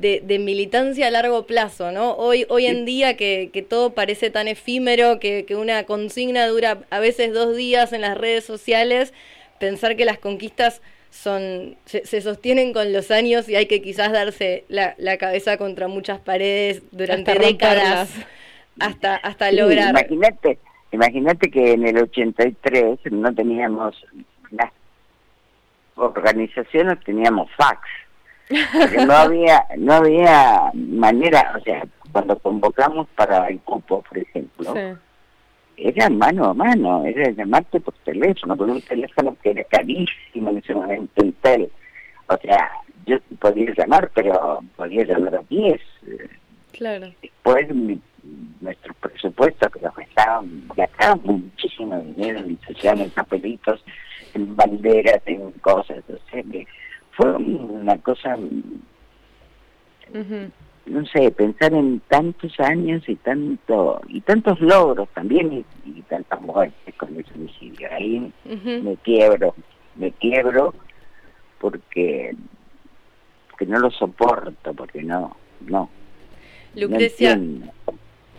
de, 0.00 0.38
militancia 0.38 1.08
a 1.08 1.10
largo 1.10 1.46
plazo, 1.46 1.90
¿no? 1.92 2.12
Hoy, 2.12 2.46
hoy 2.48 2.66
en 2.66 2.84
día 2.84 3.16
que, 3.16 3.50
que 3.52 3.62
todo 3.62 3.94
parece 3.94 4.30
tan 4.30 4.48
efímero, 4.48 5.18
que, 5.18 5.44
que, 5.44 5.56
una 5.56 5.84
consigna 5.84 6.46
dura 6.46 6.78
a 6.90 7.00
veces 7.00 7.32
dos 7.32 7.56
días 7.56 7.92
en 7.92 8.02
las 8.02 8.16
redes 8.16 8.44
sociales, 8.44 9.12
pensar 9.58 9.96
que 9.96 10.04
las 10.04 10.18
conquistas 10.18 10.82
son 11.10 11.76
se, 11.86 12.20
sostienen 12.20 12.72
con 12.72 12.92
los 12.92 13.10
años 13.10 13.48
y 13.48 13.56
hay 13.56 13.66
que 13.66 13.80
quizás 13.80 14.12
darse 14.12 14.64
la, 14.68 14.94
la 14.98 15.16
cabeza 15.16 15.56
contra 15.56 15.88
muchas 15.88 16.20
paredes 16.20 16.82
durante 16.92 17.34
décadas 17.34 18.10
hasta, 18.78 19.16
hasta 19.16 19.50
lograr. 19.52 19.90
Imagínate, 19.90 20.58
imagínate 20.92 21.50
que 21.50 21.72
en 21.72 21.86
el 21.86 21.98
83 21.98 23.00
no 23.10 23.34
teníamos 23.34 23.96
las 24.50 24.70
organizaciones, 25.96 27.00
teníamos 27.04 27.50
fax 27.56 27.80
no 28.50 29.12
había, 29.12 29.64
no 29.76 29.92
había 29.94 30.70
manera, 30.74 31.54
o 31.58 31.60
sea, 31.62 31.84
cuando 32.12 32.38
convocamos 32.38 33.06
para 33.14 33.48
el 33.48 33.60
cupo, 33.60 34.02
por 34.02 34.18
ejemplo, 34.18 34.74
era 35.76 36.10
mano 36.10 36.46
a 36.46 36.54
mano, 36.54 37.04
era 37.04 37.30
llamarte 37.30 37.80
por 37.80 37.94
teléfono, 38.04 38.56
por 38.56 38.68
un 38.68 38.80
teléfono 38.82 39.36
que 39.42 39.50
era 39.50 39.64
carísimo 39.64 40.50
en 40.50 40.58
ese 40.58 40.74
momento, 40.74 41.24
tel 41.42 41.70
O 42.26 42.36
sea, 42.38 42.70
yo 43.06 43.18
podía 43.38 43.72
llamar, 43.76 44.10
pero 44.14 44.60
podía 44.76 45.04
llamar 45.04 45.36
a 45.36 45.42
10. 45.48 45.80
Claro. 46.72 47.12
Después, 47.22 47.68
nuestros 48.60 48.96
presupuestos 48.96 49.72
que 49.72 49.80
nos 49.80 49.94
gastaban, 49.94 50.64
gastaban 50.76 51.20
muchísimo 51.24 51.98
dinero 52.00 52.40
en 52.40 52.58
en 53.00 53.10
papelitos, 53.10 53.84
en 54.34 54.56
banderas, 54.56 55.22
en 55.26 55.50
cosas, 55.52 56.02
o 56.08 56.30
sea, 56.30 56.42
fue 57.18 57.32
una 57.32 57.98
cosa, 57.98 58.36
no 60.86 61.06
sé, 61.06 61.30
pensar 61.32 61.74
en 61.74 62.00
tantos 62.06 62.58
años 62.60 63.02
y 63.08 63.16
tanto 63.16 64.00
y 64.06 64.20
tantos 64.20 64.60
logros 64.60 65.08
también 65.14 65.64
y, 65.84 66.02
tantas 66.02 66.40
muertes 66.40 66.94
con 66.94 67.16
el 67.16 67.26
suicidio. 67.26 67.88
Ahí 67.90 68.32
me 68.44 68.96
quiebro, 68.98 69.54
me 69.96 70.12
quiebro 70.12 70.74
porque, 71.58 72.36
porque 73.50 73.66
no 73.66 73.80
lo 73.80 73.90
soporto, 73.90 74.72
porque 74.74 75.02
no, 75.02 75.36
no. 75.66 75.90
Lucrecia, 76.76 77.36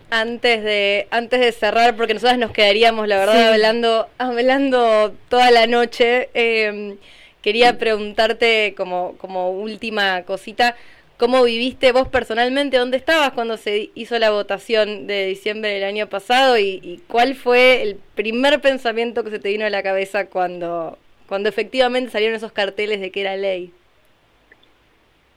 antes 0.10 0.64
de 0.64 1.08
antes 1.12 1.42
de 1.42 1.52
cerrar, 1.52 1.98
porque 1.98 2.14
nosotras 2.14 2.40
nos 2.40 2.52
quedaríamos, 2.52 3.10
la 3.10 3.18
verdad, 3.18 3.52
hablando 3.52 4.08
hablando 4.18 5.14
toda 5.28 5.52
la 5.52 5.68
noche. 5.68 6.30
Eh, 6.34 6.98
Quería 7.42 7.78
preguntarte 7.78 8.74
como, 8.76 9.16
como 9.18 9.52
última 9.52 10.24
cosita, 10.24 10.76
¿cómo 11.18 11.44
viviste 11.44 11.94
vos 11.94 12.10
personalmente? 12.10 12.78
¿Dónde 12.78 12.98
estabas 12.98 13.32
cuando 13.32 13.56
se 13.56 13.92
hizo 13.96 14.20
la 14.20 14.32
votación 14.32 15.08
de 15.08 15.28
diciembre 15.28 15.70
del 15.70 15.86
año 15.86 16.08
pasado? 16.08 16.58
¿Y, 16.58 17.02
cuál 17.08 17.36
fue 17.36 17.82
el 17.82 17.96
primer 18.16 18.60
pensamiento 18.60 19.24
que 19.24 19.30
se 19.30 19.40
te 19.40 19.50
vino 19.50 19.66
a 19.66 19.70
la 19.70 19.84
cabeza 19.84 20.26
cuando, 20.26 20.98
cuando 21.28 21.48
efectivamente 21.48 22.12
salieron 22.12 22.36
esos 22.36 22.52
carteles 22.52 23.00
de 23.00 23.12
que 23.12 23.22
era 23.22 23.38
ley? 23.38 23.72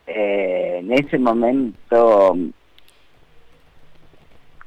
Eh, 0.08 0.78
en 0.80 0.92
ese 0.92 1.18
momento 1.18 2.36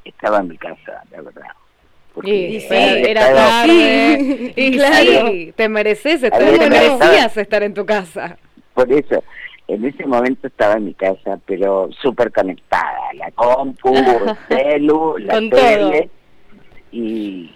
estaba 0.05 0.39
en 0.39 0.47
mi 0.47 0.57
casa, 0.57 1.03
la 1.11 1.21
verdad 1.21 1.64
y, 2.23 2.59
sí, 2.61 2.67
era 2.69 3.33
tarde. 3.33 4.53
Y, 4.55 4.71
claro, 4.71 5.31
te 5.55 5.69
mereces 5.69 6.23
estar, 6.23 6.39
te 6.39 6.69
merecías 6.69 7.37
estar 7.37 7.63
en 7.63 7.73
tu 7.73 7.85
casa. 7.85 8.37
Por 8.73 8.91
eso, 8.91 9.23
en 9.67 9.85
ese 9.85 10.05
momento 10.05 10.47
estaba 10.47 10.75
en 10.75 10.85
mi 10.85 10.93
casa, 10.93 11.39
pero 11.45 11.89
súper 12.01 12.31
conectada, 12.31 13.13
la 13.15 13.31
compu, 13.31 13.95
el 13.95 14.37
celu, 14.47 15.17
la 15.17 15.39
tele, 15.49 16.09
y 16.91 17.51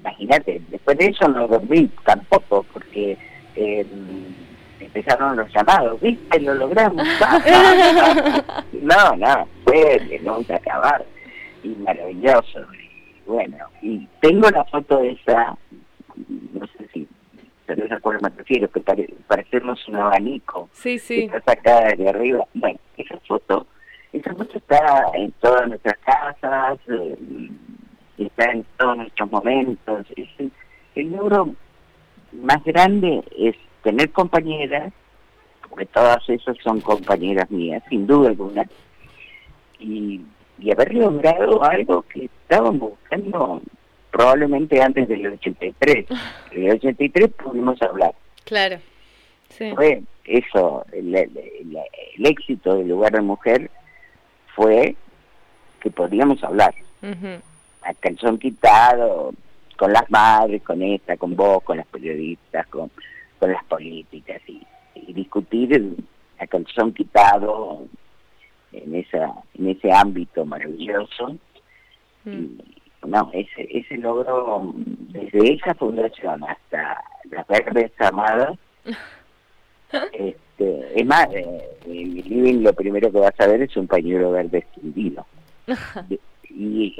imagínate, 0.00 0.62
después 0.68 0.96
de 0.98 1.06
eso 1.06 1.28
no 1.28 1.46
dormí 1.46 1.90
tampoco, 2.04 2.64
porque 2.72 3.18
eh, 3.54 3.86
empezaron 4.80 5.36
los 5.36 5.52
llamados, 5.52 6.00
viste, 6.00 6.40
lo 6.40 6.54
logramos, 6.54 7.06
no, 8.72 9.16
no, 9.16 9.48
fue 9.64 9.98
de 10.08 10.20
nunca 10.20 10.56
acabar, 10.56 11.04
y 11.62 11.68
maravilloso, 11.68 12.60
bueno, 13.30 13.56
y 13.80 14.08
tengo 14.20 14.50
la 14.50 14.64
foto 14.64 14.98
de 14.98 15.12
esa, 15.12 15.56
no 16.52 16.66
sé 16.66 16.88
si 16.92 17.08
esa 17.68 18.00
cual 18.00 18.18
me 18.20 18.28
refiero, 18.30 18.68
que 18.70 18.80
parecemos 19.26 19.86
un 19.88 19.96
abanico. 19.96 20.68
Sí, 20.72 20.98
sí. 20.98 21.20
Está 21.32 21.40
sacada 21.42 21.94
de 21.94 22.08
arriba. 22.08 22.44
Bueno, 22.54 22.78
esa 22.96 23.18
foto, 23.20 23.66
esa 24.12 24.34
foto 24.34 24.58
está 24.58 25.04
en 25.14 25.30
todas 25.32 25.68
nuestras 25.68 25.96
casas, 25.98 26.78
eh, 26.88 27.16
está 28.18 28.50
en 28.50 28.64
todos 28.76 28.96
nuestros 28.96 29.30
momentos. 29.30 30.06
Es 30.16 30.28
el, 30.96 31.12
logro 31.12 31.54
más 32.32 32.62
grande 32.64 33.22
es 33.38 33.54
tener 33.82 34.10
compañeras, 34.10 34.92
porque 35.68 35.86
todas 35.86 36.28
esas 36.28 36.56
son 36.64 36.80
compañeras 36.80 37.48
mías, 37.50 37.82
sin 37.88 38.06
duda 38.06 38.30
alguna, 38.30 38.64
y 39.78 40.20
y 40.60 40.72
haber 40.72 40.94
logrado 40.94 41.62
algo 41.64 42.02
que 42.02 42.26
estábamos 42.26 42.80
buscando 42.80 43.62
probablemente 44.10 44.80
antes 44.82 45.08
del 45.08 45.26
83. 45.26 46.06
En 46.52 46.64
el 46.64 46.72
83 46.72 47.30
pudimos 47.30 47.80
hablar. 47.80 48.12
Claro. 48.44 48.78
Sí. 49.50 49.72
Fue 49.74 50.02
eso, 50.24 50.84
el, 50.92 51.14
éxito 52.18 52.76
del 52.76 52.88
lugar 52.88 53.12
de 53.12 53.20
mujer 53.20 53.70
fue 54.54 54.96
que 55.80 55.90
podíamos 55.90 56.42
hablar. 56.42 56.74
A 57.82 57.94
calzón 57.94 58.38
quitado, 58.38 59.32
con 59.76 59.92
las 59.92 60.10
madres, 60.10 60.62
con 60.62 60.82
esta, 60.82 61.16
con 61.16 61.34
vos, 61.34 61.62
con 61.62 61.78
las 61.78 61.86
periodistas, 61.86 62.66
con, 62.66 62.90
con 63.38 63.52
las 63.52 63.64
políticas 63.64 64.42
y, 64.46 64.62
y 64.94 65.12
discutir 65.12 65.96
a 66.38 66.46
calzón 66.46 66.92
quitado 66.92 67.86
en 68.72 68.94
esa 68.94 69.32
en 69.54 69.68
ese 69.68 69.92
ámbito 69.92 70.44
maravilloso 70.44 71.36
mm. 72.24 72.30
y 72.30 72.82
no 73.06 73.30
ese 73.32 73.68
ese 73.70 73.96
logro 73.96 74.72
desde 74.74 75.54
esa 75.54 75.74
fundación 75.74 76.44
hasta 76.44 77.02
las 77.30 77.46
verdes 77.48 77.92
amadas 78.00 78.58
este 80.12 81.00
es 81.00 81.06
más 81.06 81.26
eh, 81.32 81.62
en 81.86 82.14
mi 82.14 82.22
living 82.22 82.62
lo 82.62 82.72
primero 82.72 83.10
que 83.10 83.18
vas 83.18 83.38
a 83.38 83.46
ver 83.46 83.62
es 83.62 83.76
un 83.76 83.86
pañuelo 83.86 84.32
verde 84.32 84.58
extendido 84.58 85.26
y, 86.50 86.96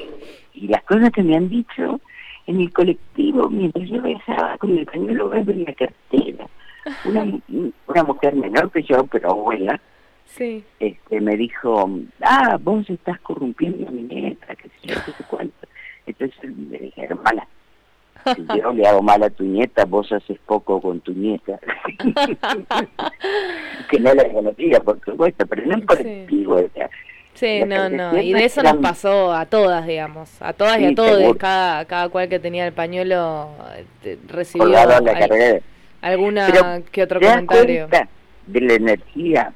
y 0.54 0.68
las 0.68 0.82
cosas 0.84 1.10
que 1.10 1.22
me 1.22 1.36
han 1.36 1.48
dicho 1.48 2.00
en 2.46 2.60
el 2.60 2.72
colectivo 2.72 3.48
mientras 3.48 3.88
yo 3.88 4.00
besaba 4.02 4.56
con 4.58 4.76
el 4.76 4.86
pañuelo 4.86 5.28
verde 5.28 5.52
en 5.52 5.64
la 5.64 5.74
cartera 5.74 6.46
una, 7.04 7.24
una 7.86 8.02
mujer 8.04 8.34
menor 8.34 8.70
que 8.72 8.82
yo 8.82 9.06
pero 9.06 9.30
abuela 9.30 9.80
sí. 10.36 10.64
este, 10.78 11.20
me 11.20 11.36
dijo, 11.36 11.90
ah, 12.22 12.58
vos 12.60 12.88
estás 12.88 13.20
corrompiendo 13.20 13.88
a 13.88 13.90
mi 13.90 14.02
nieta, 14.02 14.54
que 14.56 14.68
sé 14.68 14.74
yo, 14.82 14.94
qué 15.04 15.12
sé 15.12 15.24
cuánto. 15.28 15.54
Entonces 16.06 16.56
le 16.56 16.78
dije, 16.78 17.04
hermana, 17.04 17.46
si 18.24 18.46
yo 18.58 18.72
le 18.72 18.86
hago 18.86 19.02
mal 19.02 19.22
a 19.22 19.30
tu 19.30 19.44
nieta, 19.44 19.84
vos 19.84 20.10
haces 20.12 20.38
poco 20.46 20.80
con 20.80 21.00
tu 21.00 21.12
nieta. 21.12 21.58
que 23.90 24.00
no 24.00 24.14
la 24.14 24.32
conocía, 24.32 24.80
por 24.80 25.00
supuesto, 25.04 25.46
pero 25.46 25.66
no 25.66 25.76
es 25.76 25.84
colectivo. 25.84 26.58
Sí. 26.58 26.80
Sí, 27.34 27.62
no, 27.64 27.88
no, 27.88 28.18
y 28.20 28.32
de 28.34 28.44
eso 28.44 28.62
nos 28.62 28.76
pasó 28.76 29.32
a 29.32 29.46
todas, 29.46 29.86
digamos, 29.86 30.30
a 30.42 30.52
todas 30.52 30.78
y 30.78 30.86
a 30.86 30.94
todos, 30.94 31.36
cada, 31.36 31.86
cada 31.86 32.08
cual 32.10 32.28
que 32.28 32.38
tenía 32.38 32.66
el 32.66 32.74
pañuelo 32.74 33.48
este, 33.78 34.18
recibió 34.28 34.66
alguna 36.02 36.82
que 36.90 37.02
otro 37.02 37.20
comentario. 37.20 37.88
De 38.46 38.60
la 38.60 38.74
energía 38.74 39.54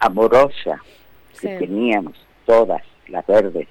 amorosa 0.00 0.80
que 1.40 1.58
teníamos 1.58 2.14
todas 2.46 2.82
las 3.08 3.26
verdes, 3.26 3.68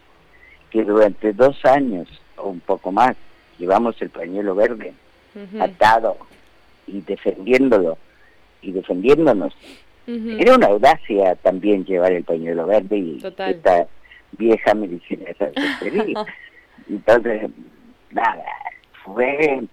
que 0.72 0.84
durante 0.84 1.34
dos 1.34 1.58
años 1.66 2.08
o 2.38 2.50
un 2.50 2.60
poco 2.60 2.92
más 2.92 3.16
llevamos 3.58 4.02
el 4.02 4.10
pañuelo 4.10 4.56
verde 4.56 4.94
atado 5.60 6.18
y 6.88 7.02
defendiéndolo 7.02 7.98
y 8.62 8.72
defendiéndonos. 8.72 9.54
Era 10.08 10.56
una 10.56 10.68
audacia 10.68 11.36
también 11.36 11.84
llevar 11.84 12.14
el 12.14 12.24
pañuelo 12.24 12.66
verde 12.66 12.98
y 12.98 13.22
esta 13.22 13.88
vieja 14.32 14.74
medicina 14.74 15.26
Entonces, 16.90 17.50
nada, 18.12 18.46
fue 19.04 19.64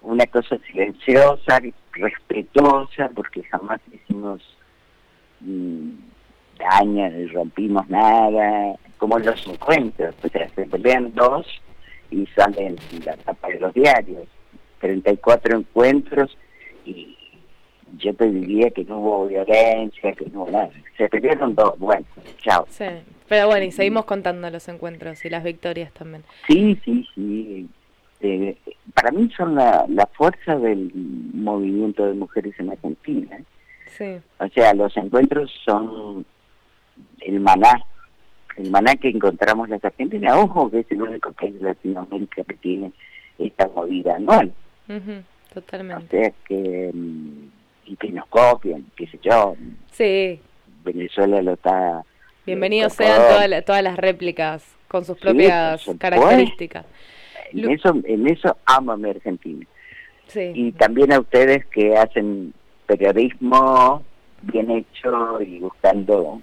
una 0.00 0.26
cosa 0.26 0.56
silenciosa, 0.66 1.60
respetuosa, 1.92 3.10
porque 3.14 3.42
jamás 3.42 3.80
hicimos 3.92 4.40
dañan 5.40 7.20
y 7.20 7.26
rompimos 7.26 7.88
nada, 7.88 8.76
como 8.98 9.18
los 9.18 9.46
encuentros, 9.46 10.14
o 10.22 10.28
sea, 10.28 10.48
se 10.50 10.66
pelean 10.66 11.12
dos 11.14 11.46
y 12.10 12.26
salen 12.28 12.76
la 13.04 13.16
tapa 13.16 13.48
de 13.48 13.60
los 13.60 13.74
diarios, 13.74 14.26
34 14.80 15.58
encuentros 15.58 16.36
y 16.84 17.16
yo 17.98 18.14
te 18.14 18.30
diría 18.30 18.70
que 18.70 18.84
no 18.84 18.98
hubo 18.98 19.26
violencia, 19.26 20.12
que 20.12 20.26
no 20.26 20.42
hubo 20.42 20.50
nada. 20.50 20.70
Se 20.96 21.08
pelearon 21.08 21.54
dos, 21.54 21.78
bueno, 21.78 22.04
chao. 22.42 22.66
Sí, 22.68 22.84
pero 23.28 23.46
bueno, 23.46 23.64
y 23.64 23.72
seguimos 23.72 24.04
contando 24.04 24.50
los 24.50 24.68
encuentros 24.68 25.24
y 25.24 25.30
las 25.30 25.44
victorias 25.44 25.92
también. 25.92 26.24
Sí, 26.46 26.78
sí, 26.84 27.06
sí. 27.14 27.68
Eh, 28.20 28.56
para 28.94 29.10
mí 29.10 29.30
son 29.36 29.54
la, 29.54 29.84
la 29.88 30.06
fuerza 30.06 30.56
del 30.56 30.90
movimiento 31.34 32.06
de 32.06 32.14
mujeres 32.14 32.54
en 32.58 32.70
Argentina. 32.70 33.38
Sí. 33.96 34.16
O 34.38 34.48
sea, 34.48 34.74
los 34.74 34.96
encuentros 34.96 35.50
son 35.64 36.24
el 37.20 37.40
maná, 37.40 37.72
el 38.56 38.70
maná 38.70 38.94
que 38.96 39.08
encontramos 39.08 39.68
las 39.68 39.84
Argentinas. 39.84 40.36
Ojo 40.36 40.70
que 40.70 40.80
es 40.80 40.86
el 40.90 41.02
único 41.02 41.32
país 41.32 41.54
de 41.58 41.64
Latinoamérica 41.68 42.44
que 42.44 42.54
tiene 42.54 42.92
esta 43.38 43.68
movida 43.68 44.16
anual. 44.16 44.52
Ujú, 44.88 45.12
O 45.12 45.54
Totalmente. 45.54 46.08
sea 46.20 46.32
que, 46.46 46.90
mm, 46.92 47.48
y 47.86 47.96
que 47.96 48.08
nos 48.10 48.26
copian, 48.26 48.84
qué 48.96 49.06
sé 49.06 49.18
yo. 49.22 49.54
Sí, 49.92 50.40
Venezuela 50.84 51.40
lo 51.42 51.52
está... 51.54 52.02
bienvenidos 52.44 52.92
sean 52.94 53.16
todas, 53.28 53.48
la- 53.48 53.62
todas 53.62 53.82
las 53.82 53.96
réplicas 53.96 54.64
con 54.88 55.04
sus 55.04 55.16
Sí, 55.16 55.22
propias 55.22 55.84
características. 55.98 56.86
En 57.52 57.62
Lu- 57.62 57.70
eso, 57.70 57.94
en 58.04 58.26
eso 58.28 58.56
amo 58.66 58.92
a 58.92 58.96
mi 58.96 59.10
Argentina. 59.10 59.66
Sí. 60.26 60.50
Y 60.54 60.72
también 60.72 61.12
a 61.12 61.20
ustedes 61.20 61.64
que 61.66 61.96
hacen 61.96 62.52
periodismo 62.86 64.02
bien 64.42 64.70
hecho 64.70 65.40
y 65.40 65.58
buscando 65.58 66.40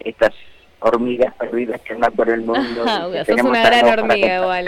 estas 0.00 0.34
hormigas 0.80 1.34
perdidas 1.34 1.80
que 1.80 1.94
andan 1.94 2.12
por 2.12 2.28
el 2.28 2.42
mundo. 2.42 2.84
Que 3.12 3.24
sos 3.24 3.42
una 3.42 3.62
gran 3.62 3.86
hormiga 3.86 4.36
igual. 4.36 4.66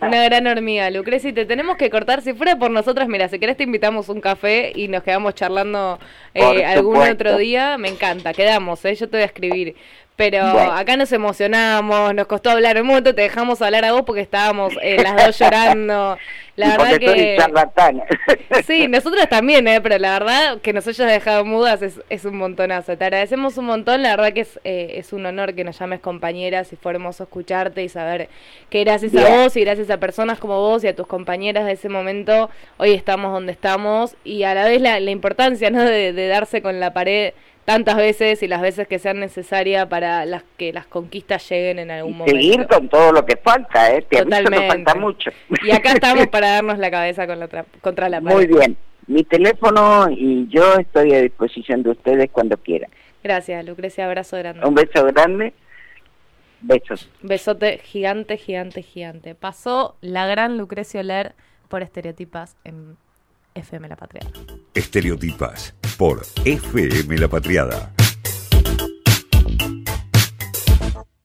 Una 0.00 0.24
gran 0.24 0.46
hormiga, 0.46 0.90
Lucreci. 0.90 1.32
Te 1.32 1.46
tenemos 1.46 1.76
que 1.76 1.90
cortar. 1.90 2.22
Si 2.22 2.34
fuera 2.34 2.56
por 2.56 2.70
nosotras, 2.70 3.08
mira, 3.08 3.28
si 3.28 3.38
querés 3.38 3.56
te 3.56 3.64
invitamos 3.64 4.08
un 4.08 4.20
café 4.20 4.72
y 4.74 4.88
nos 4.88 5.02
quedamos 5.02 5.34
charlando 5.34 5.98
eh, 6.34 6.64
algún 6.64 6.96
otro 6.96 7.36
día. 7.38 7.78
Me 7.78 7.88
encanta, 7.88 8.32
quedamos, 8.32 8.84
¿eh? 8.84 8.94
yo 8.94 9.08
te 9.08 9.16
voy 9.16 9.22
a 9.22 9.26
escribir. 9.26 9.76
Pero 10.20 10.52
Bueno. 10.52 10.72
acá 10.72 10.98
nos 10.98 11.10
emocionamos, 11.12 12.14
nos 12.14 12.26
costó 12.26 12.50
hablar 12.50 12.78
un 12.78 12.86
momento, 12.88 13.14
te 13.14 13.22
dejamos 13.22 13.62
hablar 13.62 13.86
a 13.86 13.92
vos 13.92 14.02
porque 14.04 14.20
estábamos 14.20 14.74
eh, 14.82 14.98
las 15.02 15.16
dos 15.16 15.38
llorando. 15.38 16.18
La 16.56 16.66
Y 16.66 16.70
verdad 16.76 16.98
que... 16.98 17.36
charlatana. 17.38 18.04
Sí, 18.66 18.86
nosotras 18.86 19.28
también, 19.30 19.66
¿eh? 19.66 19.80
pero 19.80 19.96
la 19.98 20.18
verdad 20.18 20.58
que 20.60 20.74
nos 20.74 20.86
hayas 20.86 21.10
dejado 21.10 21.44
mudas 21.46 21.80
es, 21.80 22.02
es 22.10 22.26
un 22.26 22.36
montonazo. 22.36 22.98
Te 22.98 23.04
agradecemos 23.04 23.56
un 23.56 23.64
montón, 23.64 24.02
la 24.02 24.10
verdad 24.10 24.34
que 24.34 24.40
es, 24.40 24.60
eh, 24.64 24.92
es 24.96 25.14
un 25.14 25.24
honor 25.24 25.54
que 25.54 25.64
nos 25.64 25.78
llames 25.78 26.00
compañeras 26.00 26.70
y 26.72 26.76
fue 26.76 26.92
hermoso 26.92 27.22
escucharte 27.22 27.82
y 27.82 27.88
saber 27.88 28.28
que 28.68 28.84
gracias 28.84 29.14
a 29.14 29.26
vos 29.42 29.56
y 29.56 29.62
gracias 29.64 29.88
a 29.88 29.96
personas 29.98 30.38
como 30.38 30.60
vos 30.60 30.84
y 30.84 30.88
a 30.88 30.94
tus 30.94 31.06
compañeras 31.06 31.64
de 31.64 31.72
ese 31.72 31.88
momento, 31.88 32.50
hoy 32.76 32.92
estamos 32.92 33.32
donde 33.32 33.52
estamos 33.52 34.14
y 34.22 34.42
a 34.42 34.52
la 34.52 34.64
vez 34.66 34.82
la, 34.82 35.00
la 35.00 35.10
importancia 35.10 35.70
¿no? 35.70 35.82
de, 35.82 36.12
de 36.12 36.28
darse 36.28 36.60
con 36.60 36.78
la 36.78 36.92
pared 36.92 37.32
tantas 37.72 37.96
veces 37.96 38.42
y 38.42 38.48
las 38.48 38.60
veces 38.60 38.88
que 38.88 38.98
sean 38.98 39.20
necesarias 39.20 39.86
para 39.86 40.26
las 40.26 40.42
que 40.56 40.72
las 40.72 40.86
conquistas 40.86 41.48
lleguen 41.48 41.78
en 41.78 41.90
algún 41.92 42.12
Y 42.12 42.16
momento. 42.16 42.36
seguir 42.40 42.66
con 42.66 42.88
todo 42.88 43.12
lo 43.12 43.24
que 43.24 43.36
falta, 43.36 43.94
¿eh? 43.94 44.02
Te 44.08 44.18
aviso, 44.18 44.36
no 44.42 44.44
Totalmente. 44.44 44.68
falta 44.84 44.94
mucho. 44.96 45.30
Y 45.64 45.70
acá 45.70 45.92
estamos 45.92 46.26
para 46.32 46.50
darnos 46.50 46.78
la 46.78 46.90
cabeza 46.90 47.26
con 47.26 47.38
la 47.38 47.44
otra- 47.44 47.64
contra 47.80 48.08
la 48.08 48.20
pared. 48.20 48.34
Muy 48.36 48.46
bien. 48.48 48.76
Mi 49.06 49.22
teléfono 49.24 50.08
y 50.10 50.48
yo 50.48 50.74
estoy 50.78 51.12
a 51.14 51.20
disposición 51.22 51.82
de 51.84 51.90
ustedes 51.90 52.28
cuando 52.32 52.56
quieran. 52.56 52.90
Gracias, 53.22 53.64
Lucrecia, 53.64 54.06
abrazo 54.06 54.36
grande. 54.38 54.66
Un 54.66 54.74
beso 54.74 55.04
grande. 55.06 55.52
Besos. 56.62 57.08
Besote 57.22 57.78
gigante, 57.78 58.36
gigante, 58.36 58.82
gigante. 58.82 59.34
Pasó 59.34 59.96
la 60.00 60.26
gran 60.26 60.58
Lucrecia 60.58 61.00
Oler 61.00 61.34
por 61.68 61.82
estereotipas 61.82 62.56
en 62.64 62.96
FM 63.54 63.88
La 63.88 63.96
Patria. 63.96 64.22
Estereotipas 64.74 65.74
por 65.98 66.22
FM 66.44 67.18
La 67.18 67.28
Patriada. 67.28 67.92